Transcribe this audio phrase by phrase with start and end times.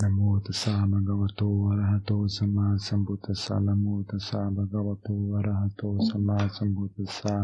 [0.00, 7.36] नमो तसा भगवतो अरहतो सम्मा सम्बुद्धस्सा नमो तसा भगवतो अरहतो सम्मा सम्बुद्धस्सा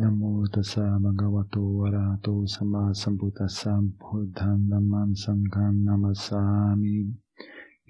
[0.00, 6.96] नमो तसा भगवतो अरहतो सम्मा सम्बुद्धस्सा बुद्धं नमं सङ्घं नमसामि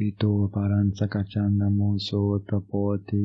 [0.09, 3.25] इतो परं सकचं नमो सोतपोति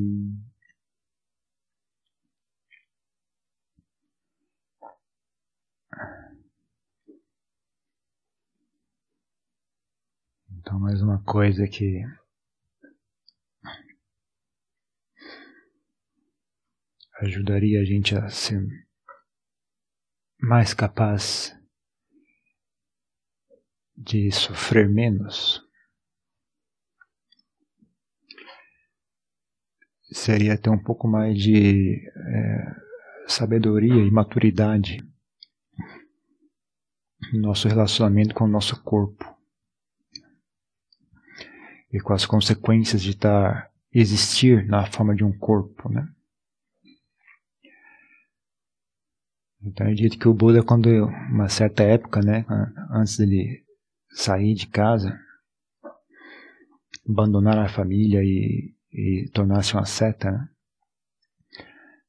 [10.74, 12.04] Então, mais uma coisa que
[17.22, 18.66] ajudaria a gente a ser
[20.42, 21.56] mais capaz
[23.96, 25.62] de sofrer menos?
[30.12, 32.76] Seria ter um pouco mais de é,
[33.28, 34.98] sabedoria e maturidade
[37.32, 39.43] no nosso relacionamento com o nosso corpo
[41.94, 46.08] e com as consequências de estar existir na forma de um corpo, né?
[49.62, 50.90] Então eu digo que o Buda, quando
[51.32, 52.46] uma certa época, né,
[52.92, 53.64] antes dele
[54.10, 55.18] sair de casa,
[57.08, 60.50] abandonar a família e, e tornar-se uma seta, né?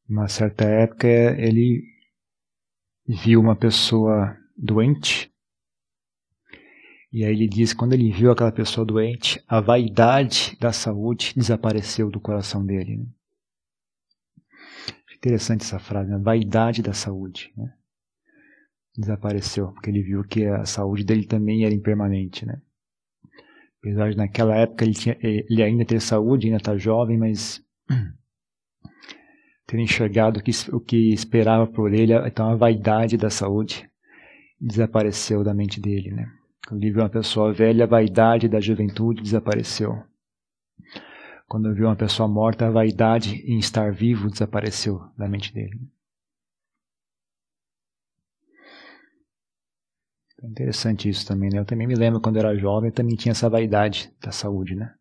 [0.08, 1.84] uma certa época ele
[3.06, 5.33] viu uma pessoa doente
[7.14, 11.32] e aí ele diz que quando ele viu aquela pessoa doente, a vaidade da saúde
[11.36, 12.96] desapareceu do coração dele.
[12.96, 13.06] Né?
[15.14, 16.18] Interessante essa frase, né?
[16.18, 17.52] vaidade da saúde.
[17.56, 17.72] Né?
[18.98, 22.44] Desapareceu, porque ele viu que a saúde dele também era impermanente.
[22.44, 22.60] Né?
[23.78, 27.64] Apesar de naquela época ele, tinha, ele ainda ter saúde, ainda estar tá jovem, mas
[29.68, 33.88] ter enxergado que, o que esperava por ele, então a vaidade da saúde
[34.60, 36.10] desapareceu da mente dele.
[36.10, 36.28] Né?
[36.66, 40.02] Quando viu uma pessoa velha, a vaidade da juventude desapareceu.
[41.46, 45.78] Quando eu vi uma pessoa morta, a vaidade em estar vivo desapareceu da mente dele.
[50.42, 51.58] É interessante isso também, né?
[51.58, 54.74] Eu também me lembro quando eu era jovem, eu também tinha essa vaidade da saúde,
[54.74, 54.94] né?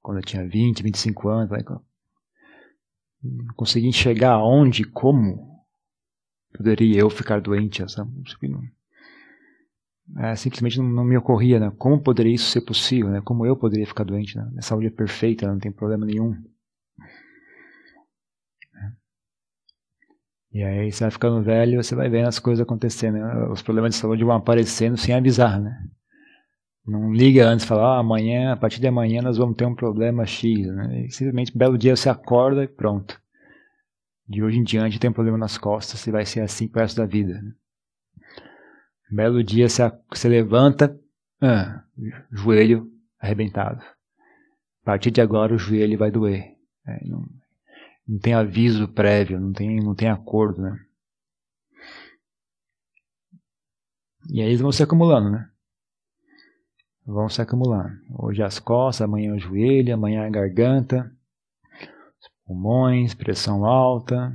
[0.00, 1.50] Quando eu tinha 20, 25 anos,
[3.22, 5.64] não conseguia enxergar aonde, como
[6.52, 7.82] poderia eu ficar doente.
[7.82, 8.62] Essa, não,
[10.18, 11.72] é, simplesmente não, não, me ocorria, né?
[11.78, 13.20] Como poderia isso ser possível, né?
[13.24, 14.46] Como eu poderia ficar doente, né?
[14.50, 16.36] Minha saúde é perfeita, não tem problema nenhum.
[20.52, 23.48] E aí você vai ficando velho, você vai vendo as coisas acontecendo, né?
[23.50, 25.82] os problemas de saúde vão aparecendo sem avisar, né?
[26.86, 30.26] Não liga antes, fala, ah, amanhã, a partir de amanhã nós vamos ter um problema
[30.26, 31.06] X, né?
[31.06, 33.18] E simplesmente, belo dia você acorda e pronto.
[34.28, 36.96] De hoje em diante tem um problema nas costas e vai ser assim pro resto
[36.96, 37.40] da vida.
[37.40, 37.52] Né?
[39.12, 40.98] Belo dia você, levanta,
[41.40, 41.84] ah,
[42.30, 42.90] joelho
[43.20, 43.82] arrebentado.
[44.82, 46.56] A partir de agora o joelho vai doer.
[46.86, 47.24] É, não,
[48.08, 50.78] não tem aviso prévio, não tem, não tem acordo, né?
[54.30, 55.48] E aí eles vão se acumulando, né?
[57.04, 57.90] Vão se acumulando.
[58.18, 61.12] Hoje as costas, amanhã o joelho, amanhã a garganta,
[62.20, 64.32] os pulmões, pressão alta,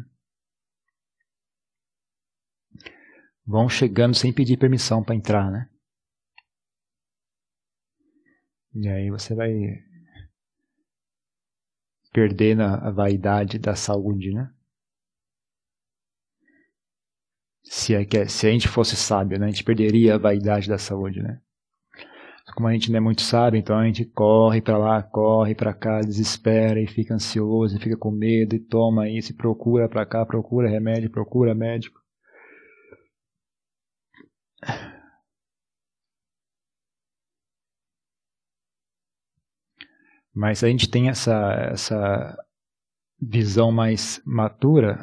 [3.47, 5.69] vão chegando sem pedir permissão para entrar, né?
[8.75, 9.49] E aí você vai
[12.11, 14.51] perdendo a vaidade da saúde, né?
[17.63, 19.47] Se, é que, é, se a gente fosse sábio, né?
[19.47, 21.39] A gente perderia a vaidade da saúde, né?
[22.55, 25.73] Como a gente não é muito sábio, então a gente corre para lá, corre para
[25.73, 30.05] cá, desespera e fica ansioso, e fica com medo e toma isso, e procura para
[30.05, 32.06] cá, procura remédio, procura médico.
[40.33, 42.37] Mas a gente tem essa, essa
[43.19, 44.93] visão mais matura,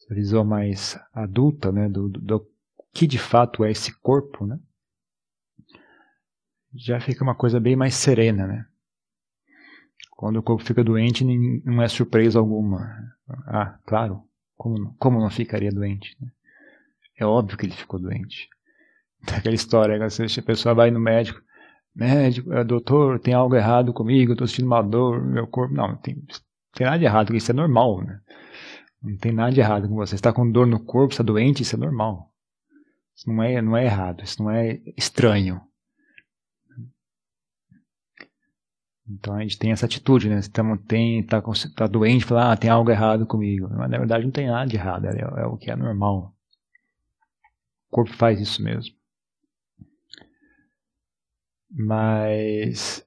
[0.00, 2.54] essa visão mais adulta, né, do, do, do
[2.92, 4.58] que de fato é esse corpo, né?
[6.72, 8.66] Já fica uma coisa bem mais serena, né?
[10.12, 11.24] Quando o corpo fica doente,
[11.64, 13.16] não é surpresa alguma.
[13.46, 14.22] Ah, claro,
[14.56, 16.16] como, como não ficaria doente?
[16.20, 16.30] Né?
[17.18, 18.48] É óbvio que ele ficou doente.
[19.36, 21.40] Aquela história, a pessoa vai no médico,
[21.94, 25.74] médico, é, doutor, tem algo errado comigo, estou sentindo uma dor no meu corpo.
[25.74, 26.16] Não, não tem,
[26.74, 28.20] tem nada de errado, isso é normal, né?
[29.02, 30.14] Não tem nada de errado com você.
[30.14, 32.32] Está com dor no corpo, está doente, isso é normal.
[33.14, 35.60] Isso não é, não é errado, isso não é estranho.
[39.06, 40.38] Então a gente tem essa atitude, né?
[40.38, 41.42] Está tem, tá,
[41.76, 43.68] tá doente, fala, ah, tem algo errado comigo.
[43.70, 46.33] Mas na verdade não tem nada de errado, é, é o que é normal.
[47.94, 48.92] Corpo faz isso mesmo.
[51.70, 53.06] Mas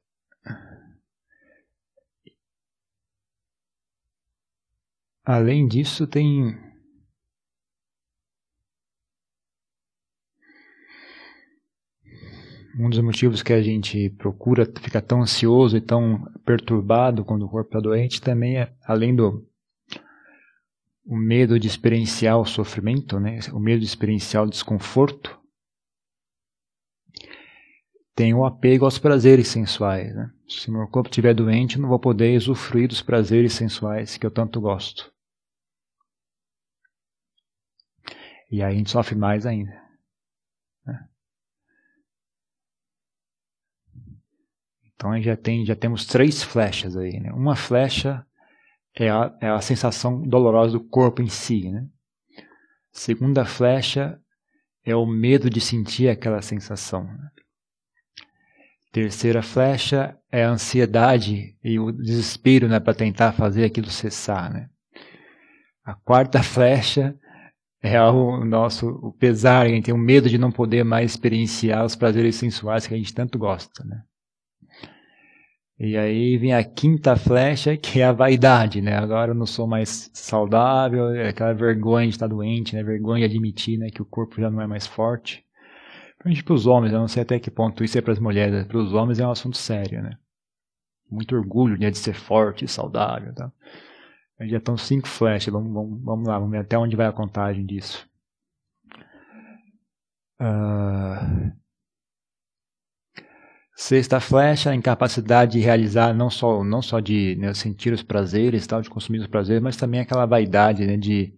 [5.26, 6.58] além disso tem
[12.80, 17.50] um dos motivos que a gente procura ficar tão ansioso e tão perturbado quando o
[17.50, 19.46] corpo está doente também é, além do
[21.08, 23.40] o medo de experienciar o sofrimento, né?
[23.54, 25.40] o medo de experienciar o desconforto,
[28.14, 30.14] tem o apego aos prazeres sensuais.
[30.14, 30.30] Né?
[30.50, 34.60] Se meu corpo estiver doente, não vou poder usufruir dos prazeres sensuais que eu tanto
[34.60, 35.10] gosto.
[38.52, 39.72] E aí a gente sofre mais ainda.
[40.86, 41.08] Né?
[44.94, 47.18] Então já, tem, já temos três flechas aí.
[47.18, 47.32] Né?
[47.32, 48.27] Uma flecha
[49.00, 51.70] é a, é a sensação dolorosa do corpo em si.
[51.70, 51.86] Né?
[52.92, 54.20] Segunda flecha
[54.84, 57.08] é o medo de sentir aquela sensação.
[58.92, 64.52] Terceira flecha é a ansiedade e o desespero né, para tentar fazer aquilo cessar.
[64.52, 64.68] Né?
[65.86, 67.16] A quarta flecha
[67.82, 71.86] é o nosso o pesar, a gente tem o medo de não poder mais experienciar
[71.86, 73.84] os prazeres sensuais que a gente tanto gosta.
[73.84, 74.02] Né?
[75.80, 78.98] E aí vem a quinta flecha, que é a vaidade, né?
[78.98, 82.82] Agora eu não sou mais saudável, é aquela vergonha de estar doente, né?
[82.84, 83.90] Vergonha de admitir, né?
[83.92, 85.46] Que o corpo já não é mais forte.
[86.18, 88.66] Principalmente para os homens, eu não sei até que ponto isso é para as mulheres,
[88.66, 90.18] para os homens é um assunto sério, né?
[91.10, 93.52] Muito orgulho né, de ser forte, saudável, tá?
[94.42, 97.66] Já estão cinco flechas, vamos, vamos, vamos lá, vamos ver até onde vai a contagem
[97.66, 98.08] disso.
[100.40, 101.52] Uh,
[103.80, 108.66] Sexta flecha, a incapacidade de realizar não só não só de né, sentir os prazeres,
[108.66, 111.32] tal, de consumir os prazeres, mas também aquela vaidade, né, de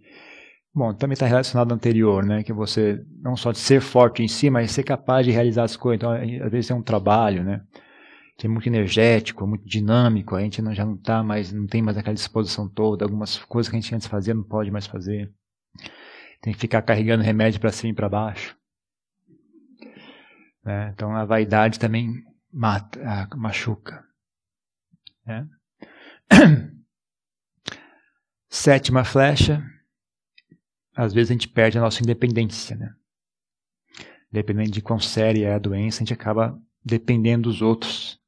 [0.74, 4.30] bom, também está relacionado ao anterior, né, que você não só de ser forte em
[4.30, 5.98] si, mas ser capaz de realizar as coisas.
[5.98, 6.14] Então,
[6.46, 7.62] às vezes é um trabalho, né,
[8.38, 10.34] que é muito energético, muito dinâmico.
[10.34, 13.04] A gente não, já não tá mais, não tem mais aquela disposição toda.
[13.04, 15.30] Algumas coisas que a gente antes fazia não pode mais fazer.
[16.42, 18.56] Tem que ficar carregando remédio para cima e para baixo.
[20.64, 20.92] Né?
[20.94, 24.04] Então a vaidade também mata, machuca.
[25.26, 25.48] Né?
[28.50, 29.64] Sétima flecha,
[30.96, 32.76] às vezes a gente perde a nossa independência.
[32.76, 32.94] Né?
[34.32, 38.20] Dependendo de quão séria é a doença, a gente acaba dependendo dos outros.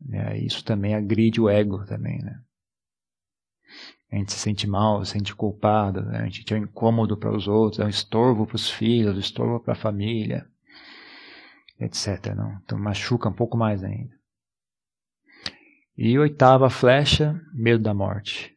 [0.00, 0.38] Né?
[0.38, 2.20] Isso também agride o ego também.
[2.20, 2.40] Né?
[4.10, 6.18] A gente se sente mal, se sente culpado, né?
[6.18, 9.20] a gente é um incômodo para os outros, é um estorvo para os filhos, um
[9.20, 10.48] estorvo para a família
[11.80, 12.34] etc.
[12.34, 12.58] Não?
[12.64, 14.14] Então machuca um pouco mais ainda.
[15.96, 18.54] E oitava flecha, medo da morte.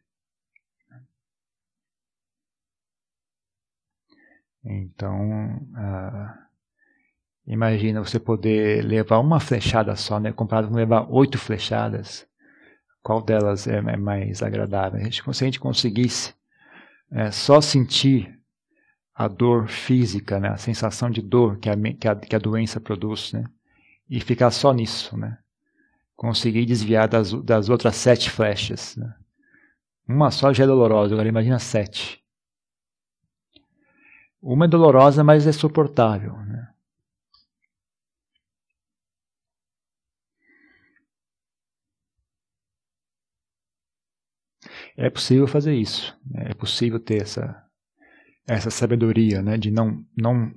[4.62, 6.38] Então, uh,
[7.46, 12.28] imagina você poder levar uma flechada só, né, comparado com levar oito flechadas.
[13.02, 15.00] Qual delas é, é mais agradável?
[15.10, 16.34] Se a gente conseguisse
[17.10, 18.39] é, só sentir
[19.20, 20.48] a dor física, né?
[20.48, 23.44] a sensação de dor que a, que a, que a doença produz, né?
[24.08, 25.36] e ficar só nisso, né?
[26.16, 28.96] conseguir desviar das, das outras sete flechas.
[28.96, 29.14] Né?
[30.08, 32.24] Uma só já é dolorosa, agora imagina sete.
[34.40, 36.34] Uma é dolorosa, mas é suportável.
[36.38, 36.68] Né?
[44.96, 46.18] É possível fazer isso.
[46.24, 46.52] Né?
[46.52, 47.69] É possível ter essa,
[48.46, 50.52] essa sabedoria, né, de não não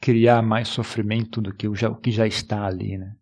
[0.00, 3.14] criar mais sofrimento do que o, já, o que já está ali, né?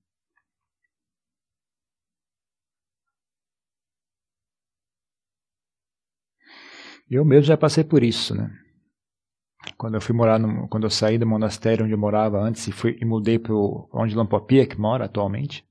[7.11, 8.51] Eu mesmo já passei por isso, né?
[9.79, 12.73] Quando eu fui morar, no, quando eu saí do monastério onde eu morava antes e
[12.73, 15.65] fui e mudei para onde Lampopia que mora atualmente.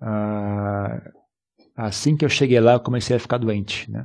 [0.00, 1.00] Ah,
[1.78, 4.04] assim que eu cheguei lá, eu comecei a ficar doente, né?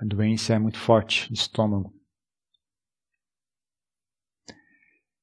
[0.00, 1.92] A doença é muito forte de estômago.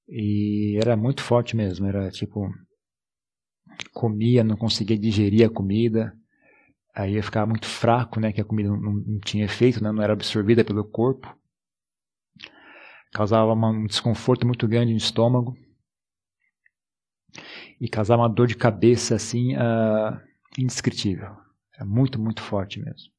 [0.07, 2.49] E era muito forte mesmo, era tipo
[3.93, 6.13] comia, não conseguia digerir a comida,
[6.95, 10.03] aí eu ficava muito fraco, né, que a comida não, não tinha efeito, né, não
[10.03, 11.33] era absorvida pelo corpo,
[13.13, 15.55] causava um desconforto muito grande no estômago
[17.79, 20.19] e causava uma dor de cabeça assim uh,
[20.57, 21.35] indescritível,
[21.79, 23.11] é muito muito forte mesmo.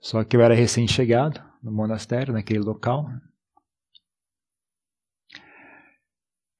[0.00, 3.08] Só que eu era recém-chegado no monastério, naquele local.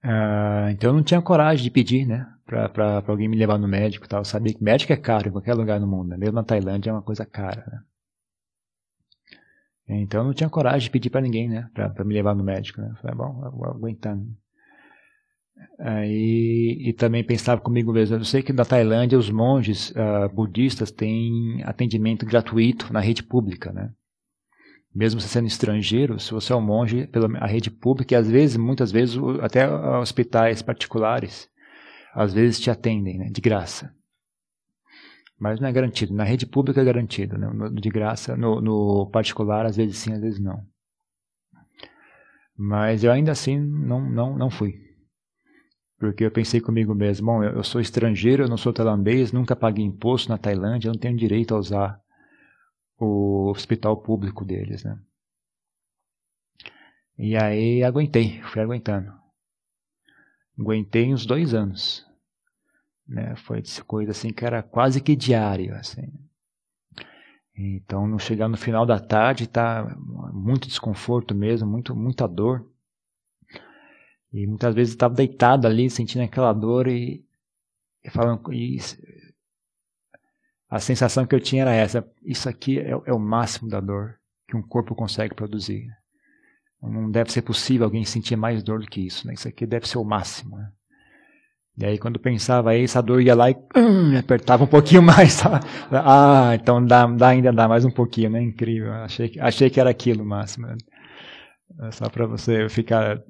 [0.02, 2.26] Uh, então eu não tinha coragem de pedir, né?
[2.46, 4.20] Para alguém me levar no médico tal.
[4.20, 6.16] Eu sabia que médico é caro em qualquer lugar no mundo, né?
[6.16, 7.84] mesmo na Tailândia é uma coisa cara.
[9.88, 10.00] Né?
[10.00, 11.70] Então eu não tinha coragem de pedir para ninguém, né?
[11.74, 12.94] Para me levar no médico, né?
[13.00, 14.34] Falei, bom, vou aguentando.
[15.78, 20.90] Aí, e também pensava comigo mesmo, eu sei que na Tailândia os monges uh, budistas
[20.90, 23.90] têm atendimento gratuito na rede pública, né?
[24.94, 28.56] Mesmo você sendo estrangeiro, se você é um monge, pela rede pública, e às vezes,
[28.56, 31.48] muitas vezes, até hospitais particulares,
[32.14, 33.28] às vezes te atendem, né?
[33.30, 33.92] De graça.
[35.38, 36.14] Mas não é garantido.
[36.14, 37.48] Na rede pública é garantido, né?
[37.72, 38.36] de graça.
[38.36, 40.64] No, no particular, às vezes sim, às vezes não.
[42.56, 44.83] Mas eu ainda assim não, não, não fui.
[46.04, 49.82] Porque eu pensei comigo mesmo, bom, eu sou estrangeiro, eu não sou tailandês, nunca paguei
[49.82, 51.98] imposto na Tailândia, eu não tenho direito a usar
[52.98, 54.98] o hospital público deles, né?
[57.16, 59.14] E aí aguentei, fui aguentando.
[60.58, 62.06] Aguentei uns dois anos.
[63.08, 63.34] Né?
[63.36, 66.12] Foi coisa assim que era quase que diário, assim.
[67.56, 69.96] Então, não chegar no final da tarde, tá
[70.34, 72.68] muito desconforto mesmo, muito, muita dor.
[74.34, 77.24] E muitas vezes estava deitado ali, sentindo aquela dor e,
[78.02, 78.42] e falando.
[80.68, 84.16] A sensação que eu tinha era essa: isso aqui é, é, o máximo da dor
[84.48, 85.86] que um corpo consegue produzir.
[86.82, 89.24] Não deve ser possível alguém sentir mais dor do que isso.
[89.24, 89.34] Né?
[89.34, 90.58] Isso aqui deve ser o máximo.
[90.58, 90.68] Né?
[91.78, 95.40] E aí, quando pensava aí, essa dor ia lá e hum, apertava um pouquinho mais.
[95.40, 95.60] Tá?
[95.92, 98.42] Ah, então dá, dá, ainda dá mais um pouquinho, né?
[98.42, 98.92] Incrível.
[98.94, 100.66] Achei, achei que era aquilo o máximo.
[100.66, 100.76] Né?
[101.92, 103.22] Só para você ficar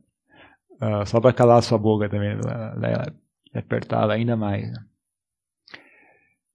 [0.80, 3.06] Uh, só para calar a sua boca também, né?
[3.54, 4.70] apertá-la ainda mais.
[4.70, 4.84] Né?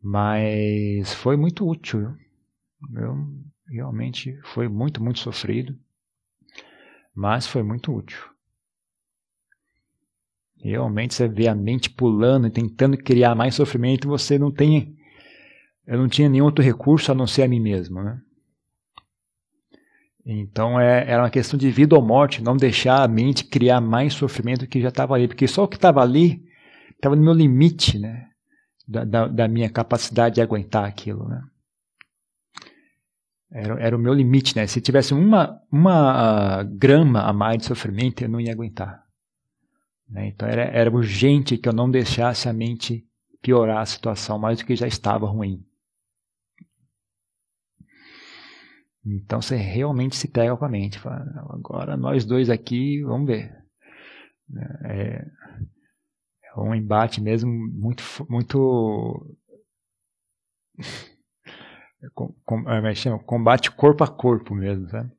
[0.01, 2.15] Mas foi muito útil.
[2.95, 3.15] Eu,
[3.67, 5.77] realmente foi muito, muito sofrido,
[7.13, 8.19] mas foi muito útil.
[10.61, 14.97] Realmente você vê a mente pulando e tentando criar mais sofrimento, você não tem.
[15.87, 18.21] Eu não tinha nenhum outro recurso a não ser a mim mesmo, né?
[20.31, 24.13] Então é, era uma questão de vida ou morte, não deixar a mente criar mais
[24.13, 26.43] sofrimento que já estava ali, porque só o que estava ali
[26.95, 28.27] estava no meu limite, né?
[28.87, 31.41] Da, da, da, minha capacidade de aguentar aquilo, né?
[33.51, 34.67] Era, era o meu limite, né?
[34.67, 39.03] Se tivesse uma, uma uh, grama a mais de sofrimento, eu não ia aguentar.
[40.07, 40.27] Né?
[40.27, 43.03] Então era, era urgente que eu não deixasse a mente
[43.41, 45.63] piorar a situação mais do que já estava ruim.
[49.15, 50.99] Então você realmente se pega com a mente.
[50.99, 53.57] Fala, agora nós dois aqui, vamos ver.
[54.85, 55.25] É,
[56.43, 59.35] é um embate mesmo muito, muito
[62.13, 65.11] com, com, é, chama, combate corpo a corpo mesmo, sabe?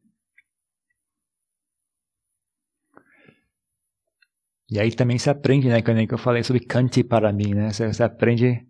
[4.71, 7.73] E aí também se aprende, né, que eu falei sobre Kanti para mim, né?
[7.73, 8.65] Você aprende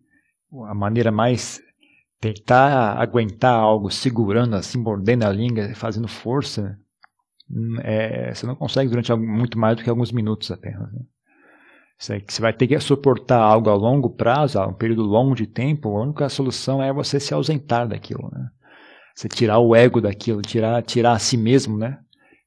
[0.67, 1.61] a maneira mais
[2.21, 6.79] tentar aguentar algo segurando assim, mordendo a língua, fazendo força,
[7.51, 10.93] hum, é, você não consegue durante muito mais do que alguns minutos apenas.
[10.93, 11.01] Né?
[11.99, 15.47] Você, você vai ter que suportar algo a longo prazo, a um período longo de
[15.47, 18.31] tempo, a única solução é você se ausentar daquilo.
[18.33, 18.49] Né?
[19.15, 21.99] Você tirar o ego daquilo, tirar, tirar a si mesmo, né?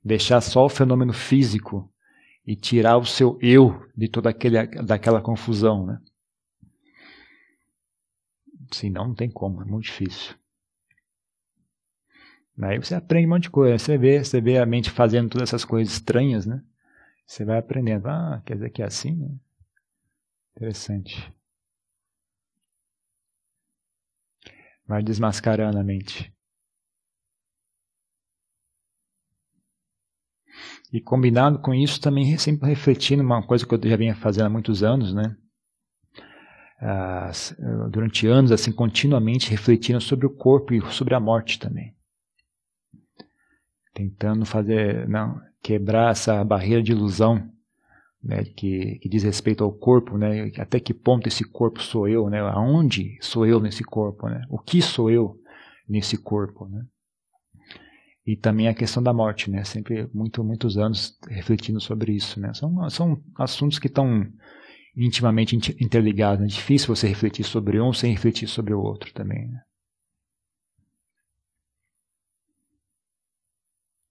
[0.04, 1.90] deixar só o fenômeno físico
[2.46, 5.86] e tirar o seu eu de toda aquele, daquela confusão.
[5.86, 5.98] Né?
[8.74, 10.36] Senão não tem como, é muito difícil.
[12.62, 13.78] Aí você aprende um monte de coisa.
[13.78, 16.62] Você vê, você vê a mente fazendo todas essas coisas estranhas, né?
[17.26, 18.08] Você vai aprendendo.
[18.08, 19.30] Ah, quer dizer que é assim, né?
[20.58, 21.32] Interessante.
[24.88, 26.34] Vai desmascarando a mente.
[30.94, 34.50] E combinado com isso, também sempre refletindo uma coisa que eu já vinha fazendo há
[34.50, 35.36] muitos anos, né?
[37.90, 41.96] Durante anos, assim, continuamente refletindo sobre o corpo e sobre a morte também.
[43.94, 47.50] Tentando fazer, não, quebrar essa barreira de ilusão
[48.24, 52.30] né, que, que, diz respeito ao corpo, né, até que ponto esse corpo sou eu,
[52.30, 55.38] né, aonde sou eu nesse corpo, né, o que sou eu
[55.88, 56.86] nesse corpo, né.
[58.26, 62.54] E também a questão da morte, né, sempre muito, muitos anos refletindo sobre isso, né,
[62.54, 64.26] são, são assuntos que estão
[64.96, 66.44] intimamente interligados.
[66.44, 69.48] É difícil você refletir sobre um sem refletir sobre o outro também.
[69.48, 69.62] Né?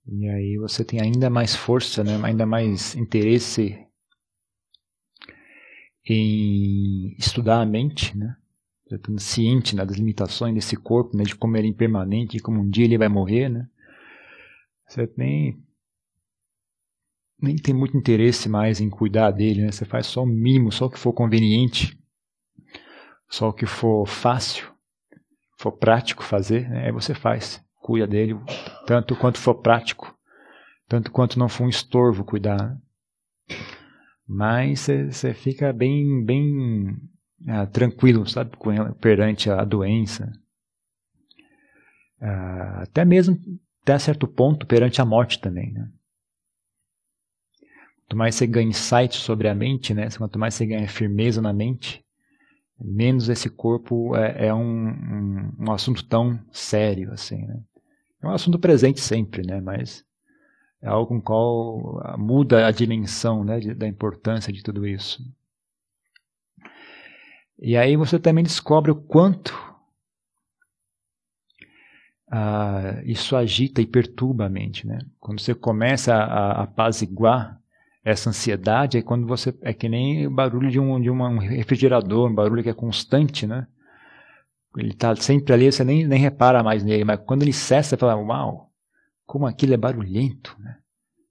[0.06, 2.20] E aí você tem ainda mais força, né?
[2.22, 3.78] ainda mais interesse
[6.04, 8.36] em estudar a mente, né?
[8.96, 12.60] estando ciente né, das limitações desse corpo, né, de como ele é impermanente, e como
[12.60, 13.68] um dia ele vai morrer, né?
[14.86, 15.58] Você tem
[17.42, 19.72] nem tem muito interesse mais em cuidar dele, né?
[19.72, 21.98] Você faz só o mínimo, só o que for conveniente,
[23.28, 24.72] só o que for fácil,
[25.58, 26.86] for prático fazer, né?
[26.86, 27.62] aí você faz.
[27.74, 28.38] cuida dele,
[28.86, 30.16] tanto quanto for prático,
[30.86, 32.56] tanto quanto não for um estorvo cuidar.
[32.56, 32.78] Né?
[34.28, 36.96] Mas você fica bem, bem
[37.48, 38.56] ah, tranquilo, sabe,
[39.00, 40.32] perante a doença.
[42.20, 43.36] Ah, até mesmo,
[43.82, 45.88] até certo ponto, perante a morte também, né?
[48.12, 50.06] Quanto mais você ganha insight sobre a mente, né?
[50.18, 52.04] Quanto mais você ganha firmeza na mente,
[52.78, 57.58] menos esse corpo é, é um, um, um, assunto tão sério assim, né?
[58.20, 59.62] É um assunto presente sempre, né?
[59.62, 60.04] Mas
[60.82, 63.58] é algo com qual muda a dimensão, né?
[63.58, 65.24] De, da importância de tudo isso.
[67.58, 69.54] E aí você também descobre o quanto
[72.30, 74.98] ah, isso agita e perturba a mente, né?
[75.18, 77.61] Quando você começa a, a apaziguar
[78.04, 82.28] essa ansiedade é quando você é que nem o barulho de um de um refrigerador,
[82.28, 83.66] um barulho que é constante, né?
[84.76, 87.96] Ele está sempre ali, você nem, nem repara mais nele, mas quando ele cessa, você
[87.98, 88.70] fala, uau,
[89.26, 90.78] como aquilo é barulhento, né?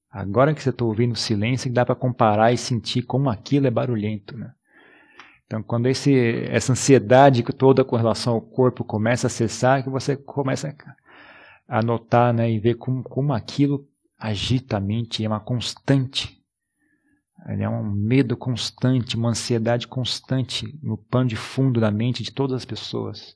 [0.09, 3.71] Agora que você está ouvindo o silêncio, dá para comparar e sentir como aquilo é
[3.71, 4.53] barulhento, né?
[5.45, 10.15] Então, quando esse, essa ansiedade toda com relação ao corpo começa a cessar, que você
[10.15, 10.73] começa
[11.67, 13.85] a notar né, e ver como, como aquilo
[14.17, 16.40] agita a mente, é uma constante
[17.47, 22.31] ele é um medo constante, uma ansiedade constante no pano de fundo da mente de
[22.31, 23.35] todas as pessoas.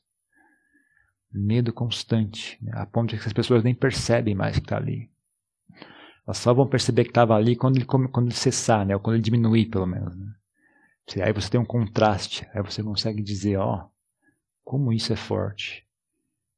[1.31, 2.71] Medo constante, né?
[2.75, 5.09] a ponto de que as pessoas nem percebem mais que está ali.
[6.25, 8.95] Elas só vão perceber que estava ali quando ele, quando ele cessar, né?
[8.95, 10.15] ou quando ele diminuir, pelo menos.
[10.15, 10.27] Né?
[11.23, 13.87] Aí você tem um contraste, aí você consegue dizer, ó,
[14.63, 15.85] como isso é forte.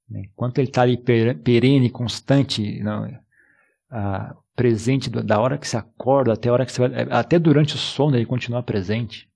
[0.10, 3.06] Enquanto ele está ali perene, constante, não,
[3.90, 7.76] ah, presente da hora que você acorda até a hora que você vai, até durante
[7.76, 9.30] o sono ele continua presente.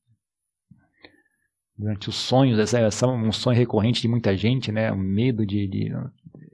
[1.78, 4.92] Durante os sonhos, essa, essa é um sonho recorrente de muita gente, né?
[4.92, 5.92] O medo de, de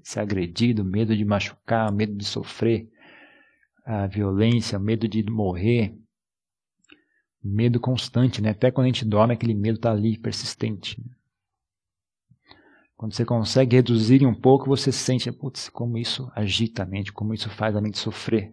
[0.04, 2.90] ser agredido, medo de machucar, medo de sofrer
[3.86, 5.98] a violência, medo de morrer,
[7.42, 8.50] medo constante, né?
[8.50, 11.02] Até quando a gente dorme, aquele medo está ali, persistente.
[12.98, 17.32] Quando você consegue reduzir um pouco, você sente, putz, como isso agita a mente, como
[17.32, 18.52] isso faz a mente sofrer.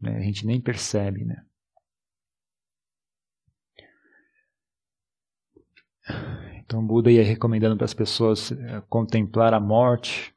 [0.00, 0.16] Né?
[0.16, 1.40] A gente nem percebe, né?
[6.58, 10.34] Então Buda ia recomendando para as pessoas eh, contemplar a morte.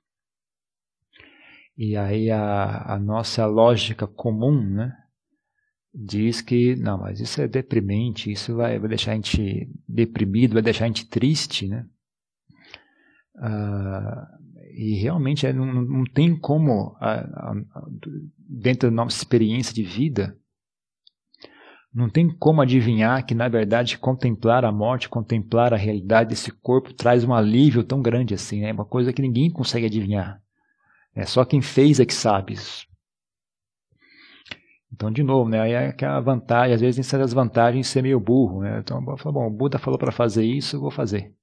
[1.75, 4.95] E aí a, a nossa lógica comum, né?
[5.91, 10.61] Diz que, não, mas isso é deprimente, isso vai, vai deixar a gente deprimido, vai
[10.61, 11.87] deixar a gente triste, né?
[13.37, 14.37] Uh,
[14.73, 16.95] e realmente é, não, não, tem como,
[18.47, 20.37] dentro da nossa experiência de vida,
[21.97, 26.93] não tem como adivinhar que, na verdade, contemplar a morte, contemplar a realidade desse corpo
[26.93, 28.59] traz um alívio tão grande assim.
[28.59, 28.73] É né?
[28.73, 30.39] uma coisa que ninguém consegue adivinhar.
[31.15, 32.55] É só quem fez é que sabe.
[34.93, 37.91] Então, de novo, né, aí é que a vantagem, às vezes tem as vantagens de
[37.91, 38.61] ser meio burro.
[38.61, 38.79] Né?
[38.79, 41.33] Então, eu falo, bom, o Buda falou para fazer isso, eu vou fazer.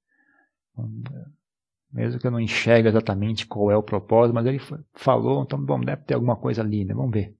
[1.95, 4.59] Mesmo que eu não enxergue exatamente qual é o propósito, mas ele
[4.93, 6.93] falou, então, bom, deve ter alguma coisa ali, né?
[6.93, 7.33] Vamos ver.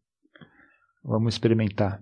[1.04, 2.02] Vamos experimentar.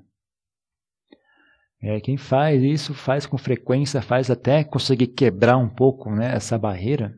[1.82, 6.56] É, quem faz isso faz com frequência, faz até conseguir quebrar um pouco né, essa
[6.56, 7.18] barreira.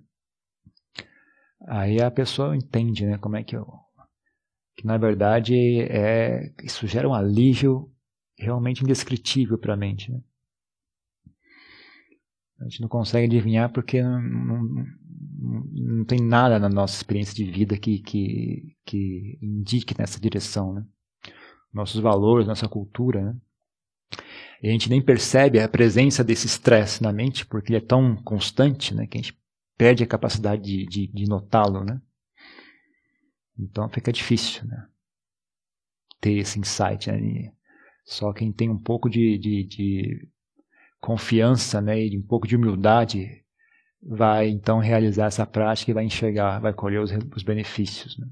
[1.68, 3.68] Aí a pessoa entende né, como é que eu.
[4.78, 7.92] Que na verdade é, isso gera um alívio
[8.40, 10.10] realmente indescritível para a mente.
[10.14, 10.22] Né?
[12.62, 14.86] A gente não consegue adivinhar porque não, não,
[15.38, 20.86] não tem nada na nossa experiência de vida que, que, que indique nessa direção, né?
[21.74, 23.36] Nossos valores, nossa cultura, né?
[24.64, 28.16] E a gente nem percebe a presença desse estresse na mente, porque ele é tão
[28.16, 29.06] constante, né?
[29.06, 29.38] Que a gente
[29.78, 32.02] perde a capacidade de, de, de notá-lo, né?
[33.58, 34.88] Então fica difícil, né?
[36.20, 37.52] Ter esse insight, né?
[38.06, 40.30] Só quem tem um pouco de, de, de
[41.00, 42.06] confiança, né?
[42.06, 43.45] E um pouco de humildade
[44.06, 48.18] vai então realizar essa prática e vai enxergar, vai colher os, os benefícios.
[48.20, 48.28] Né?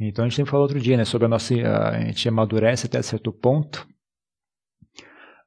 [0.00, 1.54] Então a gente falou outro dia né, sobre a nossa.
[1.54, 3.86] A gente amadurece até certo ponto,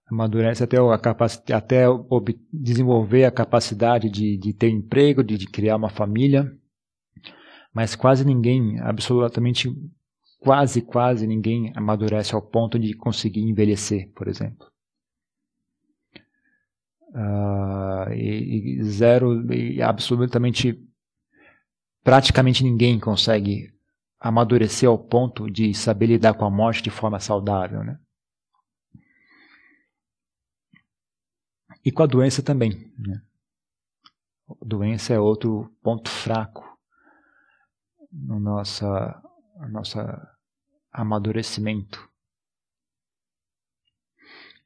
[0.10, 1.86] amadurece até, a capac, até
[2.54, 6.50] desenvolver a capacidade de, de ter emprego, de, de criar uma família,
[7.74, 9.70] mas quase ninguém, absolutamente
[10.40, 14.68] quase, quase ninguém amadurece ao ponto de conseguir envelhecer, por exemplo.
[17.10, 20.80] Uh, e, e, zero, e absolutamente,
[22.04, 23.74] praticamente ninguém consegue
[24.20, 28.00] amadurecer ao ponto de saber lidar com a morte de forma saudável, né?
[31.84, 32.94] E com a doença também.
[32.98, 33.22] Né?
[34.62, 36.78] Doença é outro ponto fraco
[38.12, 39.22] no nossa,
[39.60, 39.98] no nosso
[40.92, 42.08] amadurecimento.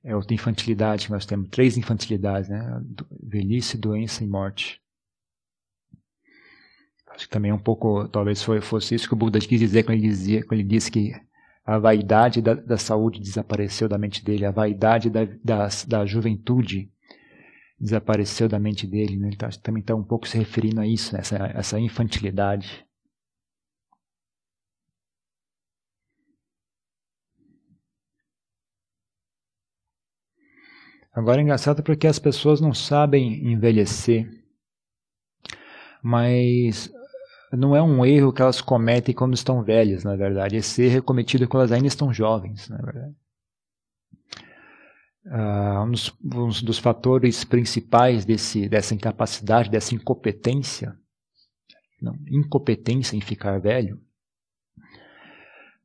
[0.03, 1.49] É outra infantilidade nós temos.
[1.49, 2.81] Três infantilidades, né?
[3.21, 4.81] Velhice, doença e morte.
[7.07, 9.97] Acho que também é um pouco, talvez fosse isso que o Buda quis dizer quando
[9.97, 11.13] ele, dizia, quando ele disse que
[11.65, 16.91] a vaidade da, da saúde desapareceu da mente dele, a vaidade da, da, da juventude
[17.79, 19.17] desapareceu da mente dele.
[19.17, 19.27] Né?
[19.27, 21.19] Ele tá, também está um pouco se referindo a isso, né?
[21.19, 22.85] essa, essa infantilidade.
[31.13, 34.29] Agora é engraçado porque as pessoas não sabem envelhecer,
[36.01, 36.89] mas
[37.51, 40.55] não é um erro que elas cometem quando estão velhas, na verdade.
[40.55, 43.15] Esse erro é cometido quando elas ainda estão jovens, na verdade.
[45.25, 50.97] Uh, um, dos, um, dos, fatores principais desse, dessa incapacidade, dessa incompetência,
[52.01, 54.01] não, incompetência em ficar velho,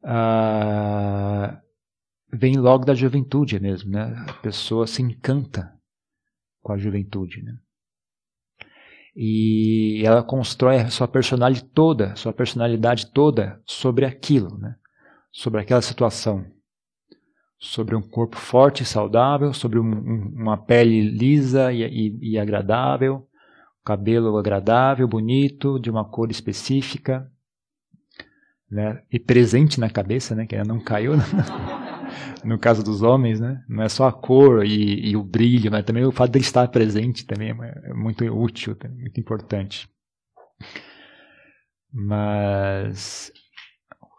[0.02, 1.65] uh,
[2.32, 4.24] vem logo da juventude mesmo, né?
[4.28, 5.72] A pessoa se encanta
[6.62, 7.56] com a juventude, né?
[9.14, 14.76] E ela constrói a sua personalidade toda, sua personalidade toda sobre aquilo, né?
[15.32, 16.44] Sobre aquela situação
[17.58, 22.38] sobre um corpo forte e saudável, sobre um, um, uma pele lisa e, e, e
[22.38, 23.26] agradável,
[23.84, 27.30] cabelo agradável, bonito, de uma cor específica,
[28.70, 29.02] né?
[29.10, 30.46] E presente na cabeça, né?
[30.46, 31.16] Que ela não caiu.
[31.16, 31.24] Né?
[32.44, 33.64] no caso dos homens, né?
[33.68, 36.68] Não é só a cor e, e o brilho, mas também o fato de estar
[36.68, 39.88] presente também é muito útil, muito importante.
[41.92, 43.32] Mas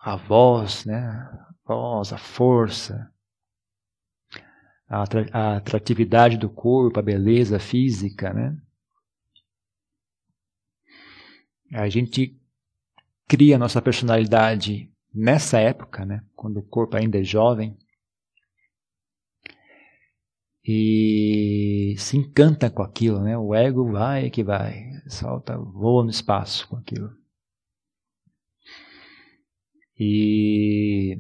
[0.02, 1.00] a voz, né?
[1.00, 3.12] A voz, a força,
[4.90, 8.58] a, a atratividade do corpo, a beleza física, né?
[11.74, 12.40] A gente
[13.28, 16.24] cria a nossa personalidade nessa época, né?
[16.36, 17.78] Quando o corpo ainda é jovem.
[20.68, 23.38] E se encanta com aquilo, né?
[23.38, 27.10] O ego vai que vai, salta, voa no espaço com aquilo.
[29.98, 31.18] E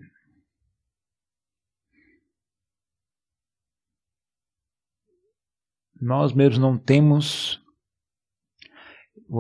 [6.02, 7.62] nós mesmos não temos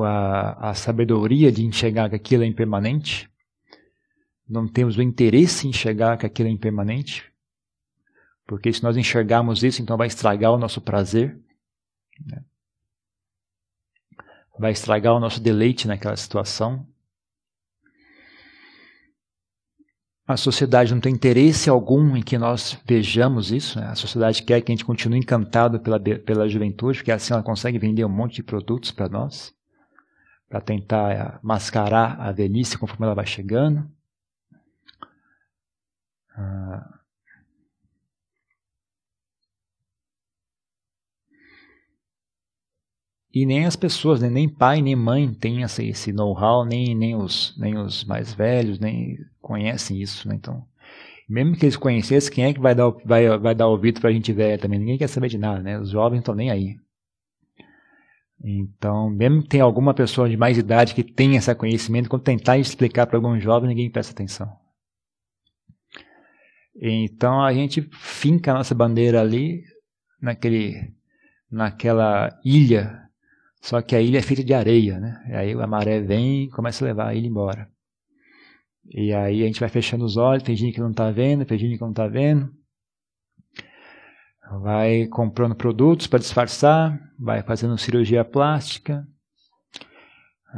[0.04, 3.30] a, a sabedoria de enxergar que aquilo é impermanente,
[4.48, 7.30] não temos o interesse em enxergar que aquilo é impermanente,
[8.47, 11.38] porque se nós enxergarmos isso, então vai estragar o nosso prazer,
[12.25, 12.43] né?
[14.57, 16.88] vai estragar o nosso deleite naquela situação.
[20.25, 23.79] A sociedade não tem interesse algum em que nós vejamos isso.
[23.79, 23.88] Né?
[23.88, 27.77] A sociedade quer que a gente continue encantado pela, pela juventude, porque assim ela consegue
[27.77, 29.53] vender um monte de produtos para nós,
[30.49, 33.89] para tentar eh, mascarar a velhice conforme ela vai chegando.
[36.36, 36.96] Ah.
[43.39, 44.32] E nem as pessoas, né?
[44.32, 48.80] nem pai nem mãe têm esse, esse know-how, nem, nem, os, nem os mais velhos,
[48.80, 50.34] nem conhecem isso, né?
[50.34, 50.65] Então,
[51.30, 54.13] mesmo que eles conhecessem, quem é que vai dar, vai, vai dar ouvido para a
[54.13, 54.80] gente velha também?
[54.80, 55.80] Ninguém quer saber de nada, né?
[55.80, 56.78] Os jovens estão nem aí.
[58.43, 62.58] Então, mesmo que tenha alguma pessoa de mais idade que tenha esse conhecimento, quando tentar
[62.58, 64.52] explicar para algum jovem, ninguém presta atenção.
[66.76, 69.63] Então, a gente finca a nossa bandeira ali,
[70.19, 70.91] naquele,
[71.52, 73.07] naquela ilha,
[73.62, 75.24] só que a ilha é feita de areia, né?
[75.30, 77.70] E aí a maré vem e começa a levar a ilha embora.
[78.89, 81.82] E aí a gente vai fechando os olhos, fingindo que não está vendo, fingindo que
[81.82, 82.50] não está vendo.
[84.62, 89.06] Vai comprando produtos para disfarçar, vai fazendo cirurgia plástica,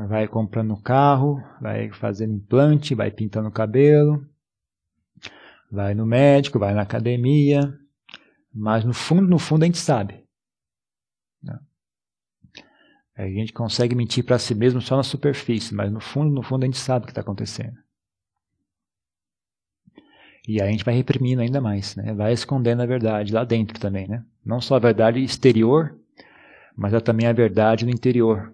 [0.08, 4.24] vai comprando carro, vai fazendo implante, vai pintando o cabelo,
[5.72, 7.74] vai no médico, vai na academia,
[8.54, 10.24] mas no fundo, no fundo a gente sabe.
[13.20, 13.26] Né?
[13.26, 16.64] A gente consegue mentir para si mesmo só na superfície, mas no fundo, no fundo
[16.64, 17.78] a gente sabe o que está acontecendo.
[20.48, 22.14] E aí a gente vai reprimindo ainda mais, né?
[22.14, 24.08] vai escondendo a verdade lá dentro também.
[24.08, 24.24] Né?
[24.44, 25.96] Não só a verdade exterior,
[26.76, 28.52] mas é também a verdade no interior.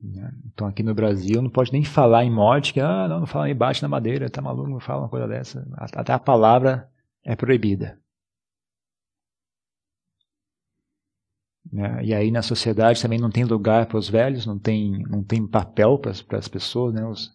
[0.00, 0.30] Né?
[0.52, 3.48] Então aqui no Brasil não pode nem falar em morte, que ah, não, não fala
[3.48, 5.66] em bate na madeira, tá maluco, não fala uma coisa dessa.
[5.76, 6.88] Até a palavra
[7.24, 7.98] é proibida.
[11.74, 12.04] Né?
[12.04, 15.44] E aí na sociedade também não tem lugar para os velhos, não tem, não tem
[15.44, 17.04] papel para as pessoas, né?
[17.04, 17.32] Os,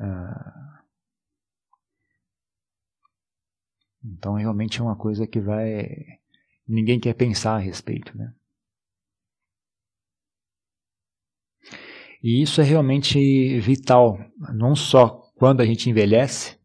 [0.00, 0.80] ah,
[4.04, 5.88] Então realmente é uma coisa que vai
[6.66, 8.34] ninguém quer pensar a respeito, né?
[12.20, 14.18] E isso é realmente vital,
[14.54, 16.58] não só quando a gente envelhece,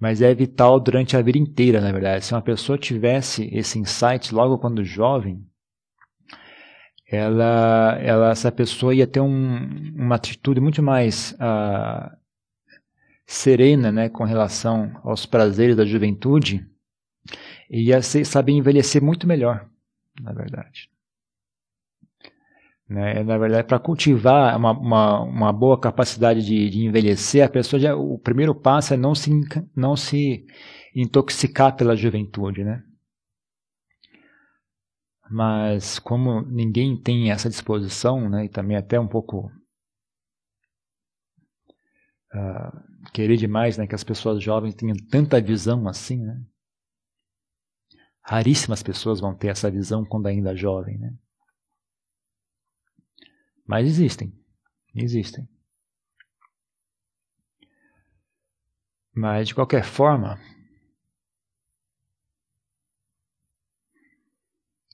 [0.00, 2.24] mas é vital durante a vida inteira, na verdade.
[2.24, 5.46] Se uma pessoa tivesse esse insight logo quando jovem,
[7.10, 12.14] ela, ela, essa pessoa ia ter um, uma atitude muito mais uh,
[13.26, 16.66] serena né, com relação aos prazeres da juventude
[17.70, 19.66] e ia ser, saber envelhecer muito melhor,
[20.20, 20.90] na verdade.
[22.86, 23.22] Né?
[23.22, 27.96] Na verdade, para cultivar uma, uma, uma, boa capacidade de, de envelhecer, a pessoa já,
[27.96, 29.30] o primeiro passo é não se,
[29.74, 30.46] não se
[30.94, 32.82] intoxicar pela juventude, né?
[35.30, 39.52] Mas como ninguém tem essa disposição, né, e também até um pouco
[42.34, 46.42] uh, querer demais, né, que as pessoas jovens tenham tanta visão assim, né?
[48.22, 51.14] Raríssimas pessoas vão ter essa visão quando ainda jovem, né?
[53.66, 54.32] Mas existem.
[54.94, 55.48] Existem.
[59.14, 60.38] Mas, de qualquer forma,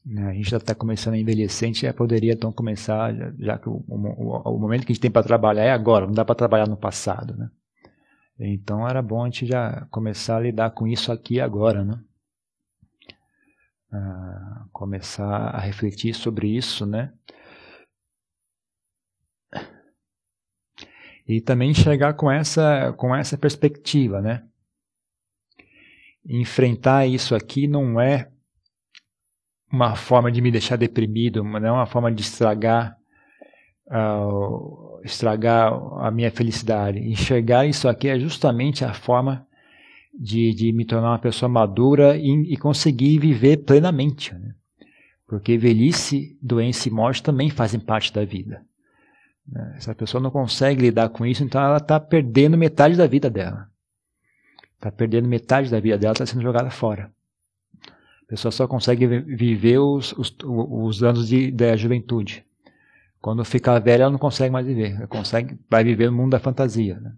[0.04, 3.68] né, a gente está começando a envelhecer, a gente poderia então começar, já, já que
[3.68, 6.34] o, o, o, momento que a gente tem para trabalhar é agora, não dá para
[6.34, 7.36] trabalhar no passado.
[7.36, 7.50] Né?
[8.38, 11.84] Então era bom a gente já começar a lidar com isso aqui agora.
[11.84, 11.98] Né?
[13.92, 17.12] Ah, começar a refletir sobre isso, né?
[21.26, 24.46] e também enxergar com essa, com essa perspectiva, né?
[26.26, 28.30] Enfrentar isso aqui não é
[29.72, 32.96] uma forma de me deixar deprimido, não é uma forma de estragar
[33.88, 36.98] uh, estragar a minha felicidade.
[36.98, 39.46] Enxergar isso aqui é justamente a forma
[40.18, 44.34] de, de me tornar uma pessoa madura e, e conseguir viver plenamente.
[44.34, 44.54] Né?
[45.26, 48.62] Porque velhice, doença e morte também fazem parte da vida.
[49.46, 49.76] Né?
[49.80, 53.28] Se a pessoa não consegue lidar com isso, então ela está perdendo metade da vida
[53.28, 53.68] dela.
[54.76, 57.10] Está perdendo metade da vida dela, está sendo jogada fora.
[58.34, 62.44] Pessoa só consegue viver os, os, os anos de, da juventude.
[63.20, 64.96] Quando ficar velha, ela não consegue mais viver.
[64.96, 67.12] Ela consegue, vai viver no mundo da fantasia, né?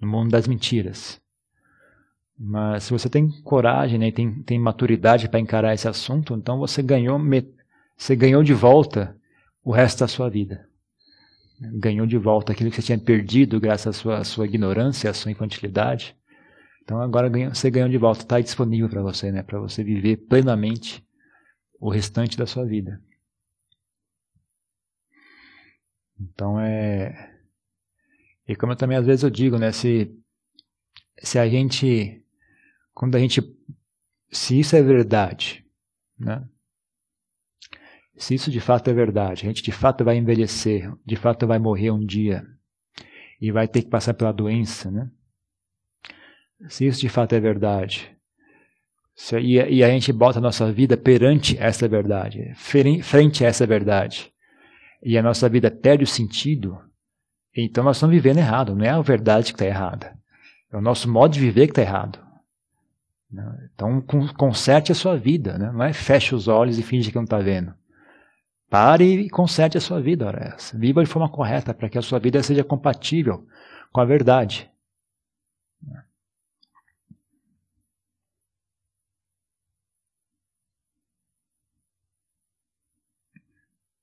[0.00, 1.20] no mundo das mentiras.
[2.38, 6.82] Mas se você tem coragem, né, tem, tem maturidade para encarar esse assunto, então você
[6.82, 7.20] ganhou,
[7.96, 9.16] você ganhou de volta
[9.62, 10.68] o resto da sua vida
[11.60, 15.14] ganhou de volta aquilo que você tinha perdido graças à sua, à sua ignorância, à
[15.14, 16.16] sua infantilidade.
[16.88, 19.42] Então agora você ganhou de volta, está disponível para você, né?
[19.42, 21.06] Para você viver plenamente
[21.78, 22.98] o restante da sua vida.
[26.18, 27.36] Então é
[28.48, 29.70] e como eu também às vezes eu digo, né?
[29.70, 30.10] Se
[31.18, 32.24] se a gente
[32.94, 33.42] quando a gente
[34.30, 35.62] se isso é verdade,
[36.18, 36.48] né?
[38.16, 41.58] Se isso de fato é verdade, a gente de fato vai envelhecer, de fato vai
[41.58, 42.46] morrer um dia
[43.38, 45.10] e vai ter que passar pela doença, né?
[46.66, 48.10] Se isso de fato é verdade,
[49.14, 53.66] se, e, e, a gente bota a nossa vida perante essa verdade, frente a essa
[53.66, 54.32] verdade,
[55.02, 56.78] e a nossa vida perde o sentido,
[57.56, 60.16] então nós estamos vivendo errado, não é a verdade que está errada,
[60.72, 62.18] é o nosso modo de viver que está errado.
[63.30, 63.68] Né?
[63.74, 64.00] Então
[64.36, 65.70] conserte a sua vida, né?
[65.72, 67.74] não é feche os olhos e finge que não está vendo.
[68.70, 70.76] Pare e conserte a sua vida, ora essa.
[70.76, 73.46] Viva de forma correta para que a sua vida seja compatível
[73.90, 74.70] com a verdade.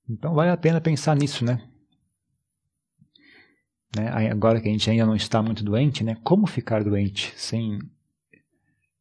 [0.08, 1.60] Então vale a pena pensar nisso, né?
[3.96, 4.30] né?
[4.30, 6.16] Agora que a gente ainda não está muito doente, né?
[6.22, 7.78] Como ficar doente sem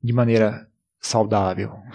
[0.01, 1.77] de maneira saudável?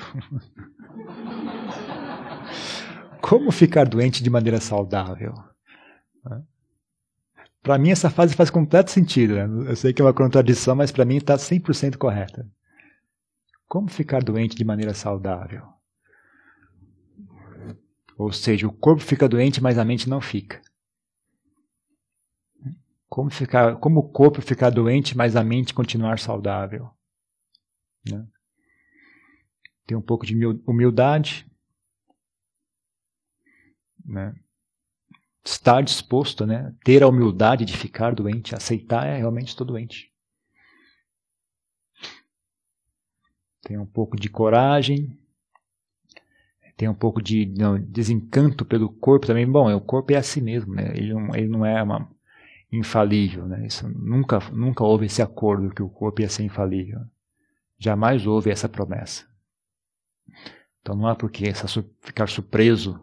[3.20, 5.34] Como ficar doente de maneira saudável?
[7.62, 9.34] Para mim, essa fase faz completo sentido.
[9.34, 9.70] Né?
[9.70, 12.48] Eu sei que é uma contradição, mas para mim está 100% correta.
[13.68, 15.62] Como ficar doente de maneira saudável?
[18.20, 20.60] Ou seja, o corpo fica doente, mas a mente não fica.
[23.08, 26.90] Como, ficar, como o corpo ficar doente, mas a mente continuar saudável?
[28.06, 28.28] Né?
[29.86, 30.34] Tem um pouco de
[30.66, 31.50] humildade,
[34.04, 34.34] né?
[35.42, 36.76] estar disposto, né?
[36.84, 40.12] ter a humildade de ficar doente, aceitar é realmente estou doente.
[43.62, 45.18] Tem um pouco de coragem,
[46.80, 49.46] tem um pouco de não, desencanto pelo corpo também.
[49.46, 50.90] Bom, o corpo é assim mesmo, né?
[50.96, 52.10] ele, não, ele não é uma,
[52.72, 53.46] infalível.
[53.46, 53.66] Né?
[53.66, 57.00] Isso, nunca, nunca houve esse acordo que o corpo ia ser infalível.
[57.78, 59.28] Jamais houve essa promessa.
[60.80, 61.66] Então não é porque essa,
[62.00, 62.98] ficar surpreso,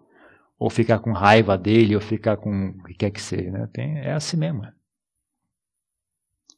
[0.57, 3.51] ou ficar com raiva dele, ou ficar com o que quer que seja.
[3.51, 3.69] Né?
[3.71, 4.65] Tem, é assim mesmo.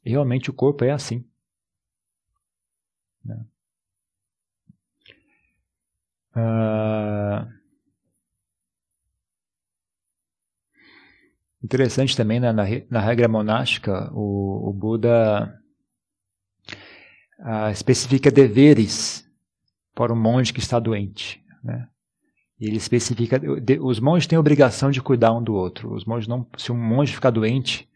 [0.05, 1.25] E realmente o corpo é assim.
[3.25, 3.45] Né?
[6.41, 7.47] Ah,
[11.63, 15.53] interessante também né, na, na regra monástica, o, o Buda
[17.39, 19.27] ah, especifica deveres
[19.93, 21.43] para o monge que está doente.
[21.63, 21.87] Né?
[22.59, 23.39] ele especifica,
[23.81, 25.93] os monges têm a obrigação de cuidar um do outro.
[25.93, 27.87] Os monges não, se um monge ficar doente,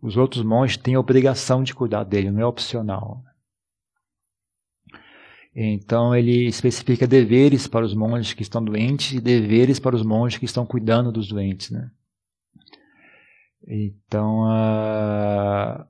[0.00, 3.22] os outros monges têm a obrigação de cuidar dele, não é opcional.
[5.58, 10.38] Então ele especifica deveres para os monges que estão doentes e deveres para os monges
[10.38, 11.90] que estão cuidando dos doentes, né?
[13.66, 15.84] Então, uh,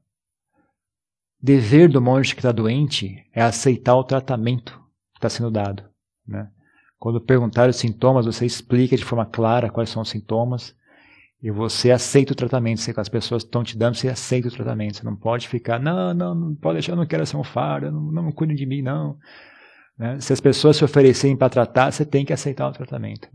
[1.42, 4.80] dever do monge que está doente é aceitar o tratamento
[5.12, 5.82] que está sendo dado,
[6.24, 6.48] né?
[6.96, 10.76] Quando perguntar os sintomas, você explica de forma clara quais são os sintomas
[11.42, 12.80] e você aceita o tratamento.
[12.80, 14.96] Se as pessoas estão te dando, você aceita o tratamento.
[14.96, 17.90] Você não pode ficar, não, não, não pode deixar, eu não quero ser um fardo,
[17.90, 19.18] não, não cuide de mim, não.
[19.98, 20.20] Né?
[20.20, 23.28] Se as pessoas se oferecerem para tratar, você tem que aceitar o tratamento.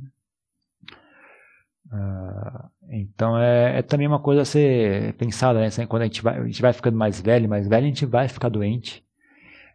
[1.92, 5.70] Uh, então é, é, também uma coisa a ser pensada, né?
[5.88, 8.28] Quando a gente, vai, a gente vai ficando mais velho, mais velho, a gente vai
[8.30, 9.04] ficar doente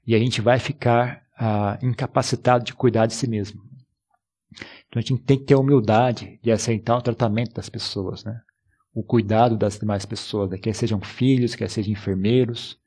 [0.07, 3.61] e a gente vai ficar uh, incapacitado de cuidar de si mesmo.
[4.89, 8.41] Então a gente tem que ter a humildade de aceitar o tratamento das pessoas, né?
[8.95, 10.57] O cuidado das demais pessoas, né?
[10.57, 12.79] quer sejam filhos, quer sejam enfermeiros,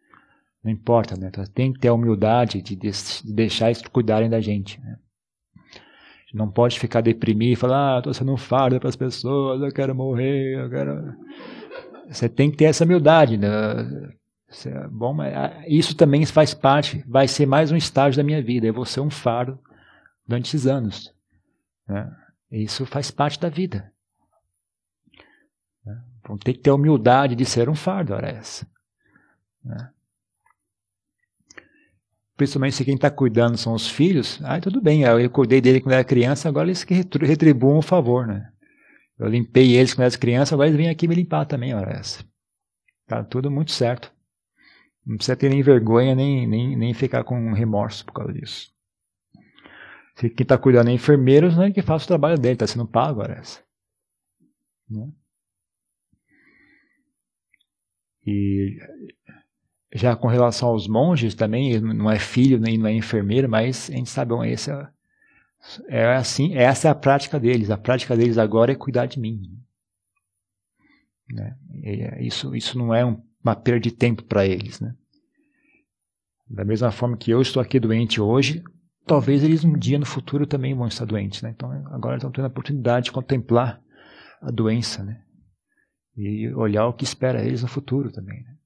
[0.64, 1.28] não importa, né?
[1.28, 2.92] Então, tem que ter a humildade de, de
[3.34, 4.80] deixar eles cuidarem da gente.
[4.82, 4.98] Né?
[6.34, 9.72] Não pode ficar deprimido e falar, ah, estou sendo um fardo para as pessoas, eu
[9.72, 11.16] quero morrer, eu quero.
[12.08, 13.38] Você tem que ter essa humildade.
[13.38, 13.48] Né?
[14.66, 18.68] É bom, ah, isso também faz parte, vai ser mais um estágio da minha vida.
[18.68, 19.58] Eu vou ser um fardo
[20.28, 21.14] durante esses anos.
[21.88, 22.12] Né?
[22.52, 23.92] Isso faz parte da vida.
[25.86, 26.00] Né?
[26.20, 28.68] Então, tem que ter a humildade de ser um fardo, ora essa.
[29.64, 29.90] Né?
[32.40, 35.92] Principalmente se quem está cuidando são os filhos, ah, tudo bem, eu cuidei dele quando
[35.92, 38.50] era criança, agora eles que retribuam o favor, né?
[39.18, 42.26] Eu limpei eles quando eram crianças, agora eles vêm aqui me limpar também, hora essa.
[43.06, 44.10] Tá tudo muito certo.
[45.06, 48.72] Não precisa ter nem vergonha, nem, nem, nem ficar com remorso por causa disso.
[50.16, 52.88] Se quem está cuidando é enfermeiro, não é que faça o trabalho dele, está sendo
[52.88, 53.62] pago, hora essa.
[54.90, 55.12] Né?
[58.26, 58.78] E
[59.94, 63.96] já com relação aos monges também, não é filho nem não é enfermeiro, mas a
[63.96, 64.88] gente sabe, bom, esse é,
[65.88, 67.70] é assim, essa é a prática deles.
[67.70, 69.60] A prática deles agora é cuidar de mim.
[71.32, 71.56] Né?
[71.84, 74.80] É, isso, isso não é um, uma perda de tempo para eles.
[74.80, 74.96] Né?
[76.48, 78.64] Da mesma forma que eu estou aqui doente hoje,
[79.06, 81.42] talvez eles um dia no futuro também vão estar doentes.
[81.42, 81.50] Né?
[81.50, 83.82] Então agora estão tendo a oportunidade de contemplar
[84.40, 85.24] a doença né?
[86.16, 88.44] e olhar o que espera eles no futuro também.
[88.44, 88.59] Né?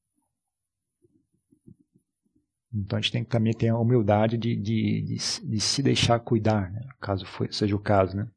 [2.74, 6.20] Então a gente tem que também ter a humildade de, de, de, de se deixar
[6.20, 6.82] cuidar, né?
[7.00, 8.18] caso foi, seja o caso.
[8.18, 8.28] Né?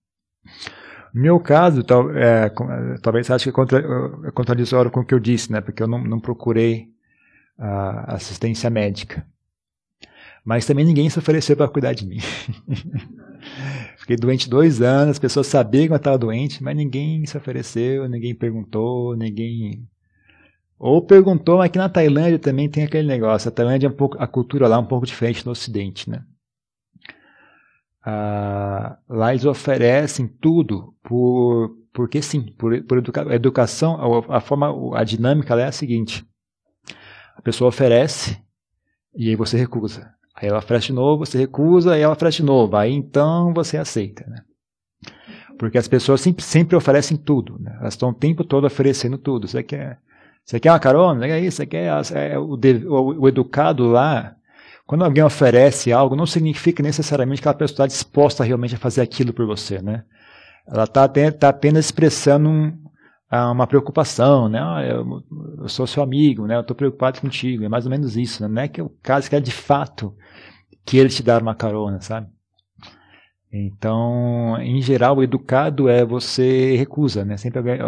[1.15, 2.53] No meu caso, tal, é,
[3.01, 3.79] talvez acho que é, contra,
[4.25, 5.61] é contraditório com o que eu disse, né?
[5.63, 6.91] porque eu não, não procurei
[8.09, 9.27] assistência médica.
[10.45, 12.19] Mas também ninguém se ofereceu para cuidar de mim.
[13.97, 18.09] Fiquei doente dois anos, as pessoas sabiam que eu estava doente, mas ninguém se ofereceu,
[18.09, 19.89] ninguém perguntou, ninguém
[20.79, 23.49] ou perguntou, mas aqui na Tailândia também tem aquele negócio.
[23.49, 26.23] A Tailândia é um pouco, a cultura lá é um pouco diferente do Ocidente, né?
[28.05, 34.23] Ah, lá eles oferecem tudo por, porque sim, por, por educa, educação.
[34.31, 36.25] A, a, forma, a dinâmica lá é a seguinte:
[37.35, 38.41] a pessoa oferece
[39.15, 40.15] e aí você recusa.
[40.37, 42.77] Aí ela oferece de novo, você recusa, e ela oferece de novo.
[42.77, 44.43] Aí então você aceita, né?
[45.59, 47.77] Porque as pessoas sempre, sempre oferecem tudo, né?
[47.81, 49.49] Elas estão o tempo todo oferecendo tudo.
[49.49, 49.99] Você quer
[50.47, 51.27] você quer uma carona?
[51.27, 54.37] É isso, você quer é, o, o, o, educado lá.
[54.87, 59.01] Quando alguém oferece algo, não significa necessariamente que aquela pessoa está disposta realmente a fazer
[59.01, 60.05] aquilo por você, né?
[60.65, 62.73] Ela está tá apenas expressando um,
[63.29, 64.61] ah, uma preocupação, né?
[64.63, 65.25] Ah, eu,
[65.59, 66.55] eu, sou seu amigo, né?
[66.55, 67.65] Eu estou preocupado contigo.
[67.65, 68.49] É mais ou menos isso, né?
[68.49, 70.15] Não é que o caso que é de fato
[70.85, 72.29] que ele te dar uma carona, sabe?
[73.53, 77.37] Então, em geral, o educado é você recusa, né?
[77.37, 77.79] Sempre alguém,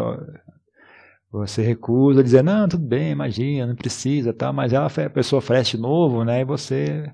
[1.31, 5.73] você recusa, dizer, não, tudo bem, imagina, não precisa, tá, mas ela, a pessoa oferece
[5.73, 7.11] de novo, né, e você...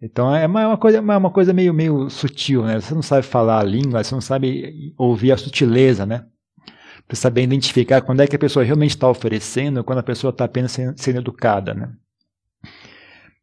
[0.00, 3.58] Então é uma, coisa, é uma coisa meio, meio sutil, né, você não sabe falar
[3.58, 6.24] a língua, você não sabe ouvir a sutileza, né,
[7.06, 10.44] para saber identificar quando é que a pessoa realmente está oferecendo, quando a pessoa está
[10.44, 11.90] apenas sendo, educada, né.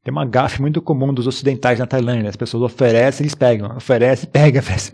[0.05, 2.21] Tem uma gafe muito comum dos ocidentais na Tailândia.
[2.21, 2.29] Né?
[2.29, 3.75] As pessoas oferecem, eles pegam.
[3.75, 4.93] Oferece, pega, oferece.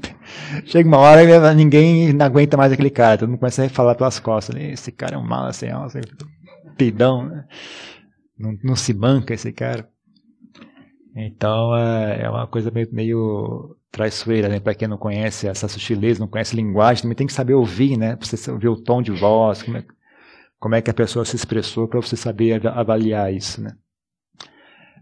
[0.66, 3.18] Chega uma hora ninguém não aguenta mais aquele cara.
[3.18, 4.56] Todo mundo começa a falar pelas costas.
[4.56, 6.02] Esse cara é um mal, sem alça,
[6.78, 7.26] pidão.
[7.28, 7.46] Né?
[8.38, 9.88] Não, não, se banca esse cara.
[11.16, 14.60] Então é, é uma coisa meio, meio traiçoeira, né?
[14.60, 18.16] Para quem não conhece essa sutileza, não conhece linguagem, também tem que saber ouvir, né?
[18.16, 19.86] Pra você ouvir o tom de voz, como é,
[20.60, 23.76] como é que a pessoa se expressou, para você saber avaliar isso, né?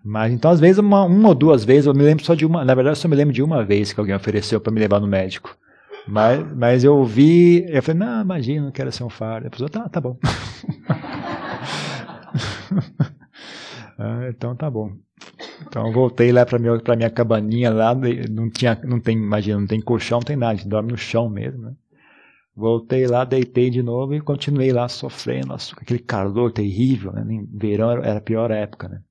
[0.03, 2.63] Mas então, às vezes, uma, uma ou duas vezes, eu me lembro só de uma.
[2.63, 4.99] Na verdade, eu só me lembro de uma vez que alguém ofereceu para me levar
[4.99, 5.55] no médico.
[6.07, 9.47] Mas, mas eu ouvi, eu falei, não, imagina, não quero ser um faro.
[9.47, 10.17] A pessoa, tá, tá bom.
[13.97, 14.91] ah, então tá bom.
[15.67, 17.93] Então voltei lá para minha, pra minha cabaninha lá,
[18.29, 20.97] não tinha, não tem, imagina, não tem colchão, não tem nada, a gente dorme no
[20.97, 21.73] chão mesmo, né?
[22.55, 27.23] Voltei lá, deitei de novo e continuei lá sofrendo, aquele calor terrível, né?
[27.29, 29.01] Em verão era a pior época, né?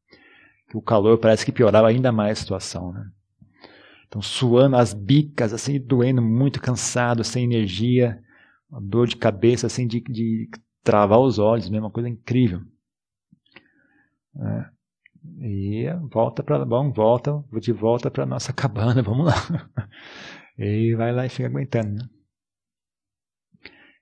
[0.75, 3.11] O calor parece que piorava ainda mais a situação, né?
[4.07, 8.23] Então, suando as bicas, assim, doendo, muito cansado, sem energia,
[8.71, 10.49] uma dor de cabeça, assim, de, de
[10.83, 12.63] travar os olhos, mesmo, uma coisa incrível.
[14.37, 14.65] É.
[15.41, 19.35] E volta para, bom, volta, de volta para nossa cabana, vamos lá.
[20.57, 22.09] E vai lá e fica aguentando, né?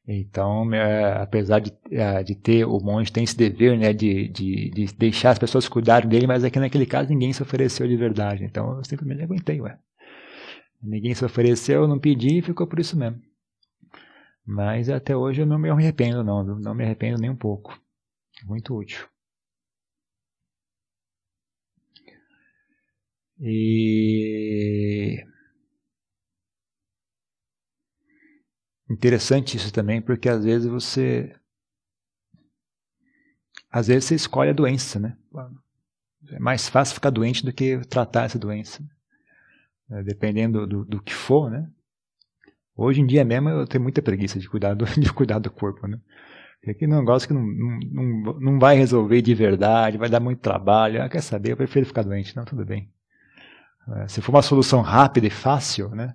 [0.09, 4.71] Então, é, apesar de, é, de ter, o monge tem esse dever, né, de, de,
[4.71, 8.45] de, deixar as pessoas cuidarem dele, mas aqui naquele caso ninguém se ofereceu de verdade.
[8.45, 9.79] Então eu simplesmente aguentei, ué.
[10.83, 13.21] Ninguém se ofereceu, não pedi e ficou por isso mesmo.
[14.47, 17.77] Mas até hoje eu não me arrependo, não, não me arrependo nem um pouco.
[18.45, 19.09] Muito útil.
[23.41, 25.23] E
[28.89, 31.35] Interessante isso também, porque às vezes você.
[33.71, 35.17] Às vezes você escolhe a doença, né?
[36.31, 38.83] É mais fácil ficar doente do que tratar essa doença.
[39.91, 41.69] É, dependendo do, do, que for, né?
[42.77, 45.87] Hoje em dia mesmo eu tenho muita preguiça de cuidar do, de cuidar do corpo,
[45.87, 46.01] né?
[46.63, 50.41] Porque é um negócio que não, não, não vai resolver de verdade, vai dar muito
[50.41, 51.03] trabalho.
[51.03, 51.53] Ah, quer saber?
[51.53, 52.35] Eu prefiro ficar doente.
[52.37, 52.91] Não, tudo bem.
[53.99, 56.15] É, se for uma solução rápida e fácil, né?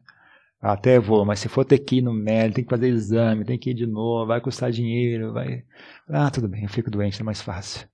[0.61, 3.57] Até vou, mas se for ter que ir no médico, tem que fazer exame, tem
[3.57, 5.63] que ir de novo, vai custar dinheiro, vai.
[6.07, 7.87] Ah, tudo bem, eu fico doente, é mais fácil.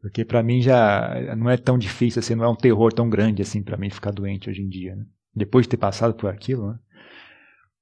[0.00, 3.40] Porque para mim já não é tão difícil assim, não é um terror tão grande
[3.40, 4.96] assim para mim ficar doente hoje em dia.
[4.96, 5.04] Né?
[5.32, 6.78] Depois de ter passado por aquilo, né?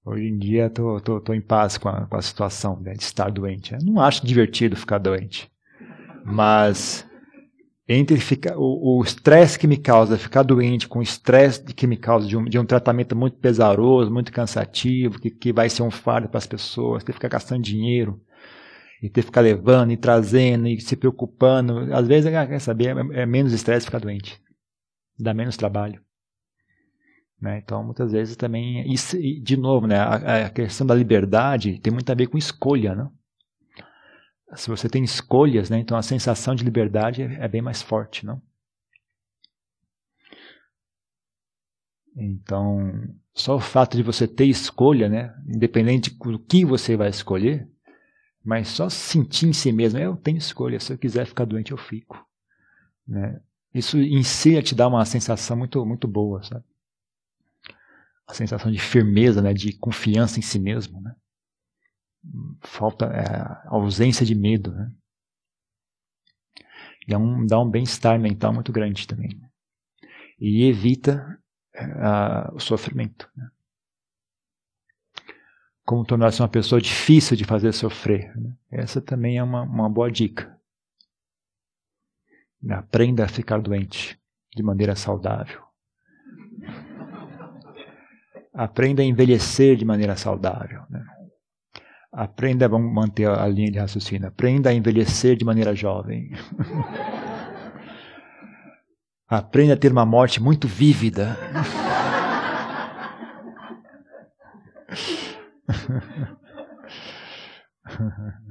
[0.05, 3.03] hoje em dia tô, tô, tô em paz com a, com a situação né, de
[3.03, 3.73] estar doente.
[3.73, 5.51] Eu não acho divertido ficar doente,
[6.23, 7.09] mas
[7.93, 12.29] entre ficar, o estresse que me causa ficar doente com o estresse que me causa
[12.29, 16.29] de um, de um tratamento muito pesaroso, muito cansativo, que, que vai ser um fardo
[16.29, 18.21] para as pessoas, ter que ficar gastando dinheiro,
[19.03, 21.93] e ter que ficar levando e trazendo e se preocupando.
[21.93, 24.41] Às vezes, ah, quer saber, é, é menos estresse ficar doente,
[25.19, 26.01] dá menos trabalho.
[27.43, 27.59] Né?
[27.59, 32.09] Então, muitas vezes também, isso, de novo, né, a, a questão da liberdade tem muito
[32.09, 33.09] a ver com escolha, né?
[34.57, 38.27] Se você tem escolhas, né, então a sensação de liberdade é, é bem mais forte,
[38.27, 38.41] não?
[42.17, 42.93] Então,
[43.33, 47.69] só o fato de você ter escolha, né, independente do que você vai escolher,
[48.45, 51.79] mas só sentir em si mesmo, eu tenho escolha, se eu quiser ficar doente eu
[51.79, 52.27] fico,
[53.07, 53.41] né?
[53.73, 56.65] Isso em si te dá uma sensação muito muito boa, sabe?
[58.27, 61.15] A sensação de firmeza, né, de confiança em si mesmo, né?
[62.63, 64.93] Falta é, ausência de medo, né?
[67.09, 69.41] É um, dá um bem-estar mental muito grande também.
[70.39, 71.39] E evita
[71.75, 73.29] é, o sofrimento.
[73.37, 73.51] Né?
[75.85, 78.37] Como tornar-se uma pessoa difícil de fazer sofrer.
[78.37, 78.55] Né?
[78.71, 80.57] Essa também é uma, uma boa dica.
[82.71, 84.21] Aprenda a ficar doente
[84.55, 85.63] de maneira saudável.
[88.53, 90.85] Aprenda a envelhecer de maneira saudável.
[90.91, 91.05] Né?
[92.13, 96.33] Aprenda, vamos manter a linha de raciocínio, aprenda a envelhecer de maneira jovem.
[99.29, 101.37] aprenda a ter uma morte muito vívida.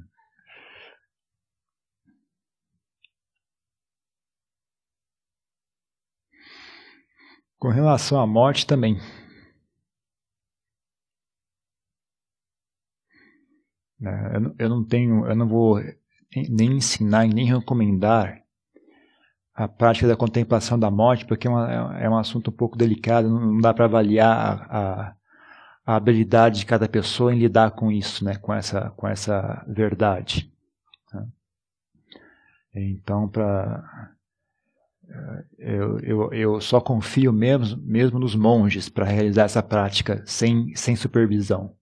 [7.60, 8.98] Com relação à morte também.
[14.00, 14.54] Né?
[14.58, 15.82] Eu não tenho, eu não vou
[16.50, 18.42] nem ensinar nem recomendar
[19.54, 23.30] a prática da contemplação da morte, porque é, uma, é um assunto um pouco delicado,
[23.30, 25.16] não dá para avaliar a,
[25.86, 30.50] a, habilidade de cada pessoa em lidar com isso, né, com essa, com essa verdade.
[31.14, 31.28] Né?
[32.74, 34.14] Então, para
[35.58, 40.96] Eu, eu, eu só confio mesmo, mesmo nos monges para realizar essa prática sem, sem
[40.96, 41.76] supervisão.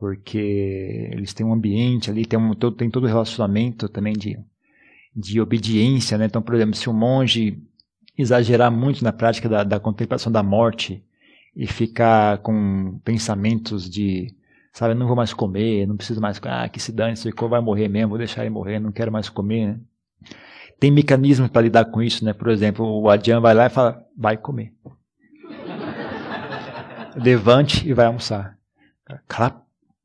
[0.00, 4.38] Porque eles têm um ambiente ali, tem, um, todo, tem todo o relacionamento também de,
[5.14, 6.16] de obediência.
[6.16, 6.24] Né?
[6.24, 7.62] Então, por exemplo, se um monge
[8.16, 11.04] exagerar muito na prática da, da contemplação da morte
[11.54, 14.34] e ficar com pensamentos de
[14.72, 17.88] sabe, não vou mais comer, não preciso mais, ah, que se dane, esse vai morrer
[17.88, 19.80] mesmo, vou deixar ele morrer, não quero mais comer, né?
[20.78, 22.32] Tem mecanismos para lidar com isso, né?
[22.32, 24.72] Por exemplo, o Adjan vai lá e fala, vai comer.
[27.16, 28.56] Levante e vai almoçar.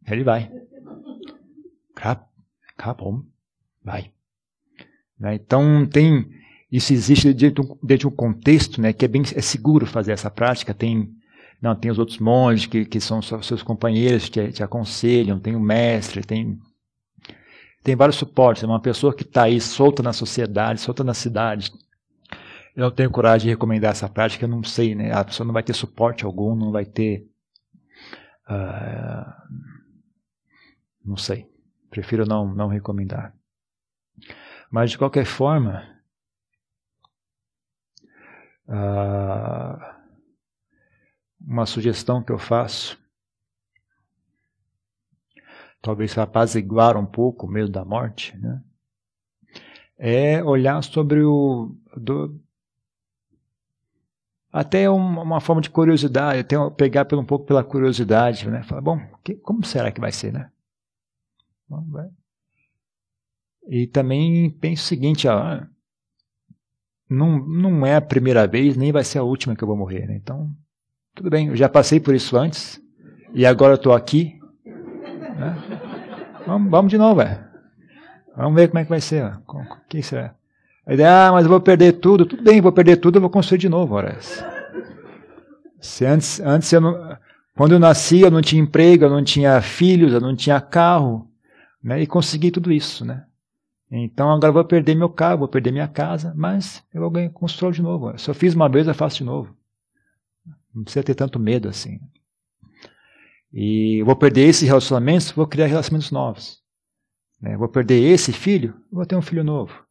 [0.08, 0.52] Ele vai.
[1.96, 2.24] Clap,
[2.78, 3.00] clap,
[3.84, 4.12] vai.
[5.20, 5.36] Né?
[5.36, 6.30] Então tem
[6.72, 10.30] isso existe dentro, dentro de um contexto, né, que é bem é seguro fazer essa
[10.30, 10.74] prática.
[10.74, 11.16] Tem
[11.62, 15.56] não, tem os outros monges que, que são seus companheiros, que te, te aconselham, tem
[15.56, 16.60] o mestre, tem,
[17.84, 18.64] tem vários suportes.
[18.64, 21.72] É uma pessoa que está aí solta na sociedade, solta na cidade.
[22.76, 25.14] Eu não tenho coragem de recomendar essa prática, eu não sei, né?
[25.14, 27.26] A pessoa não vai ter suporte algum, não vai ter.
[28.48, 29.26] Uh,
[31.06, 31.50] não sei.
[31.90, 33.34] Prefiro não, não recomendar.
[34.70, 35.94] Mas, de qualquer forma.
[38.68, 39.96] Uh,
[41.40, 43.00] uma sugestão que eu faço,
[45.82, 48.64] talvez apaziguar um pouco o medo da morte, né?
[49.98, 51.76] é olhar sobre o.
[51.96, 52.40] Do,
[54.52, 58.64] até uma, uma, forma de curiosidade, até pegar pelo, um pouco pela curiosidade, né?
[58.64, 60.50] Falar, bom, que, como será que vai ser, né?
[63.68, 65.62] E também penso o seguinte, ó,
[67.10, 70.08] não, não é a primeira vez, nem vai ser a última que eu vou morrer,
[70.08, 70.16] né?
[70.16, 70.50] Então,
[71.14, 72.82] tudo bem, eu já passei por isso antes
[73.34, 74.40] e agora estou aqui.
[74.66, 75.56] Né?
[76.46, 77.44] Vamos, vamos, de novo, é.
[78.36, 79.32] Vamos ver como é que vai ser.
[79.90, 80.36] Que será?
[80.86, 82.26] A ideia, ah, mas eu vou perder tudo.
[82.26, 84.44] Tudo bem, vou perder tudo, eu vou construir de novo, horas.
[85.80, 87.18] Se antes, antes eu não,
[87.56, 91.30] quando eu nasci, eu não tinha emprego, eu não tinha filhos, eu não tinha carro,
[91.86, 92.02] né?
[92.02, 93.28] E consegui tudo isso, né?
[93.92, 97.84] Então agora vou perder meu carro, vou perder minha casa, mas eu vou construir de
[97.84, 98.18] novo.
[98.18, 99.56] Se eu fiz uma vez, eu faço de novo.
[100.74, 102.00] Não precisa ter tanto medo assim.
[103.54, 106.60] E vou perder esse relacionamento, vou criar relacionamentos novos.
[107.40, 107.56] Né?
[107.56, 109.86] Vou perder esse filho, vou ter um filho novo.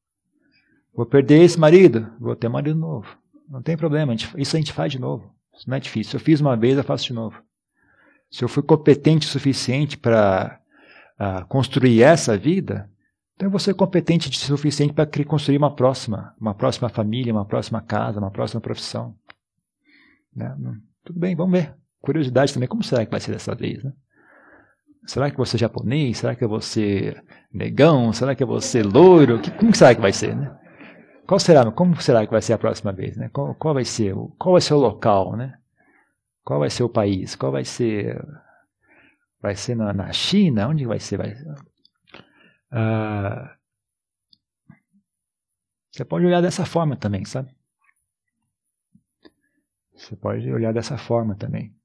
[0.92, 3.06] Vou perder esse marido, vou ter um marido novo.
[3.48, 5.32] Não tem problema, a gente, isso a gente faz de novo.
[5.56, 6.10] Isso não é difícil.
[6.10, 7.40] Se eu fiz uma vez, eu faço de novo.
[8.28, 10.60] Se eu fui competente o suficiente para
[11.18, 12.90] uh, construir essa vida,
[13.34, 17.80] então vou ser competente o suficiente para construir uma próxima, uma próxima família, uma próxima
[17.80, 19.14] casa, uma próxima profissão.
[20.34, 20.54] Né?
[21.04, 21.74] Tudo bem, vamos ver.
[22.00, 23.82] Curiosidade também, como será que vai ser dessa vez?
[23.82, 23.92] Né?
[25.06, 26.18] Será que você japonês?
[26.18, 27.16] Será que você
[27.52, 28.12] negão?
[28.12, 29.40] Será que você loiro?
[29.40, 30.34] Que, como será que vai ser?
[30.36, 30.54] Né?
[31.26, 31.70] Qual será?
[31.72, 33.16] Como será que vai ser a próxima vez?
[33.16, 33.28] Né?
[33.32, 34.14] Qual, qual vai ser?
[34.38, 35.36] Qual vai ser o local?
[35.36, 35.54] Né?
[36.44, 37.34] Qual vai ser o país?
[37.34, 38.22] Qual vai ser?
[39.44, 40.68] Vai ser na, na China?
[40.68, 41.18] Onde vai ser?
[41.18, 41.34] Vai?
[42.70, 43.54] Ah,
[45.92, 47.54] você pode olhar dessa forma também, sabe?
[49.94, 51.76] Você pode olhar dessa forma também.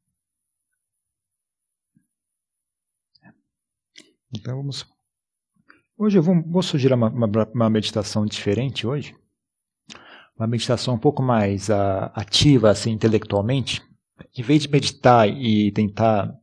[4.33, 4.85] Então vamos.
[5.97, 9.13] Hoje eu vou, vou sugerir uma, uma, uma, meditação diferente hoje.
[10.37, 13.85] Uma meditação um pouco mais uh, ativa, assim, intelectualmente.
[14.33, 16.38] Em vez de meditar e tentar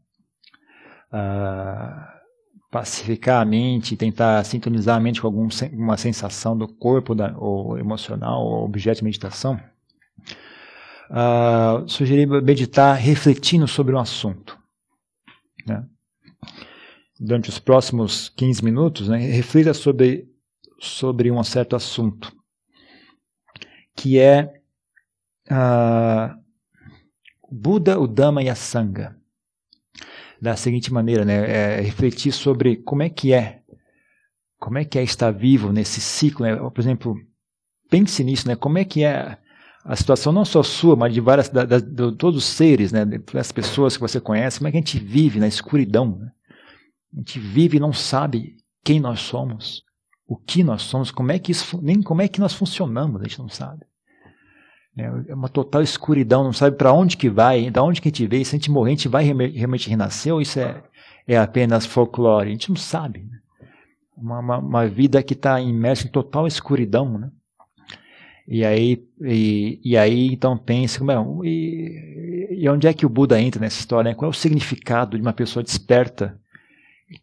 [2.70, 8.44] pacificar a mente, tentar sintonizar a mente com alguma sensação do corpo da, ou emocional,
[8.44, 9.58] ou objeto de meditação,
[11.10, 14.58] uh, sugeri meditar refletindo sobre um assunto.
[15.66, 15.84] Né?
[17.18, 20.28] Durante os próximos 15 minutos, né, reflita sobre,
[20.78, 22.30] sobre um certo assunto,
[23.94, 24.60] que é
[25.50, 26.38] uh,
[27.50, 29.16] Buda, o Dhamma e a Sangha.
[30.40, 33.60] Da seguinte maneira, né, é refletir sobre como é que é,
[34.58, 36.44] como é que é estar vivo nesse ciclo.
[36.44, 36.56] Né?
[36.56, 37.16] Por exemplo,
[37.88, 38.54] pense nisso, né?
[38.54, 39.38] Como é que é
[39.84, 43.04] a situação não só sua, mas de várias, da, da, de todos os seres, né,
[43.54, 46.18] pessoas que você conhece, como é que a gente vive na escuridão.
[46.18, 46.32] Né?
[47.14, 49.84] A gente vive e não sabe quem nós somos,
[50.26, 53.24] o que nós somos, como é que isso, nem como é que nós funcionamos, a
[53.24, 53.86] gente não sabe.
[54.98, 58.26] É uma total escuridão, não sabe para onde que vai, da onde que a gente
[58.26, 60.82] veio, se a gente morrer, a gente vai realmente renascer ou isso é,
[61.26, 62.48] é apenas folclore?
[62.48, 63.20] A gente não sabe.
[63.20, 63.38] Né?
[64.16, 67.30] Uma, uma, uma vida que está imersa em total escuridão, né?
[68.48, 71.04] E aí, e, e aí então pensa,
[71.44, 74.10] e, e onde é que o Buda entra nessa história?
[74.10, 74.14] Né?
[74.14, 76.40] Qual é o significado de uma pessoa desperta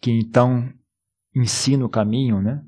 [0.01, 0.69] que então
[1.35, 2.61] ensina o caminho, né?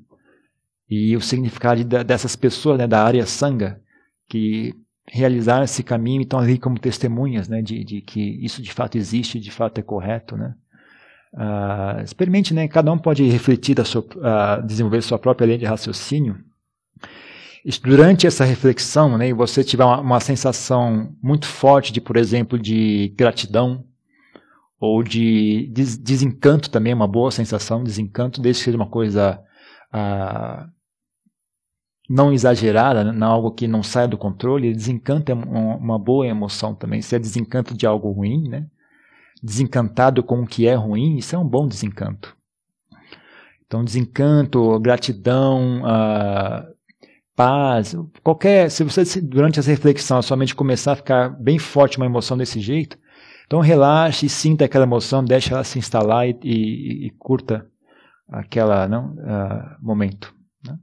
[0.88, 3.80] E o significado de, dessas pessoas, né, da área sanga,
[4.28, 4.74] que
[5.08, 8.96] realizaram esse caminho e estão ali como testemunhas, né, de, de que isso de fato
[8.98, 10.54] existe, de fato é correto, né.
[11.32, 16.38] Uh, experimente, né, cada um pode refletir, sua, uh, desenvolver sua própria linha de raciocínio.
[17.82, 23.12] Durante essa reflexão, né, você tiver uma, uma sensação muito forte de, por exemplo, de
[23.16, 23.84] gratidão,
[24.78, 29.40] ou de des desencanto também, uma boa sensação, desencanto, desde que seja uma coisa
[29.92, 30.68] ah,
[32.08, 36.74] não exagerada, né, não algo que não saia do controle, desencanto é uma boa emoção
[36.74, 37.02] também.
[37.02, 38.66] Se é desencanto de algo ruim, né?
[39.42, 42.36] desencantado com o que é ruim, isso é um bom desencanto.
[43.66, 46.76] Então, desencanto, gratidão, uh,
[47.34, 48.70] paz, qualquer.
[48.70, 52.96] Se você, durante essa reflexão, somente começar a ficar bem forte uma emoção desse jeito,
[53.46, 57.68] então relaxe, sinta aquela emoção, deixe ela se instalar e, e, e curta
[58.28, 60.34] aquela não, uh, momento.
[60.64, 60.78] Né?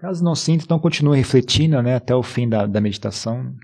[0.00, 3.54] Caso não sinta, então continue refletindo né, até o fim da, da meditação.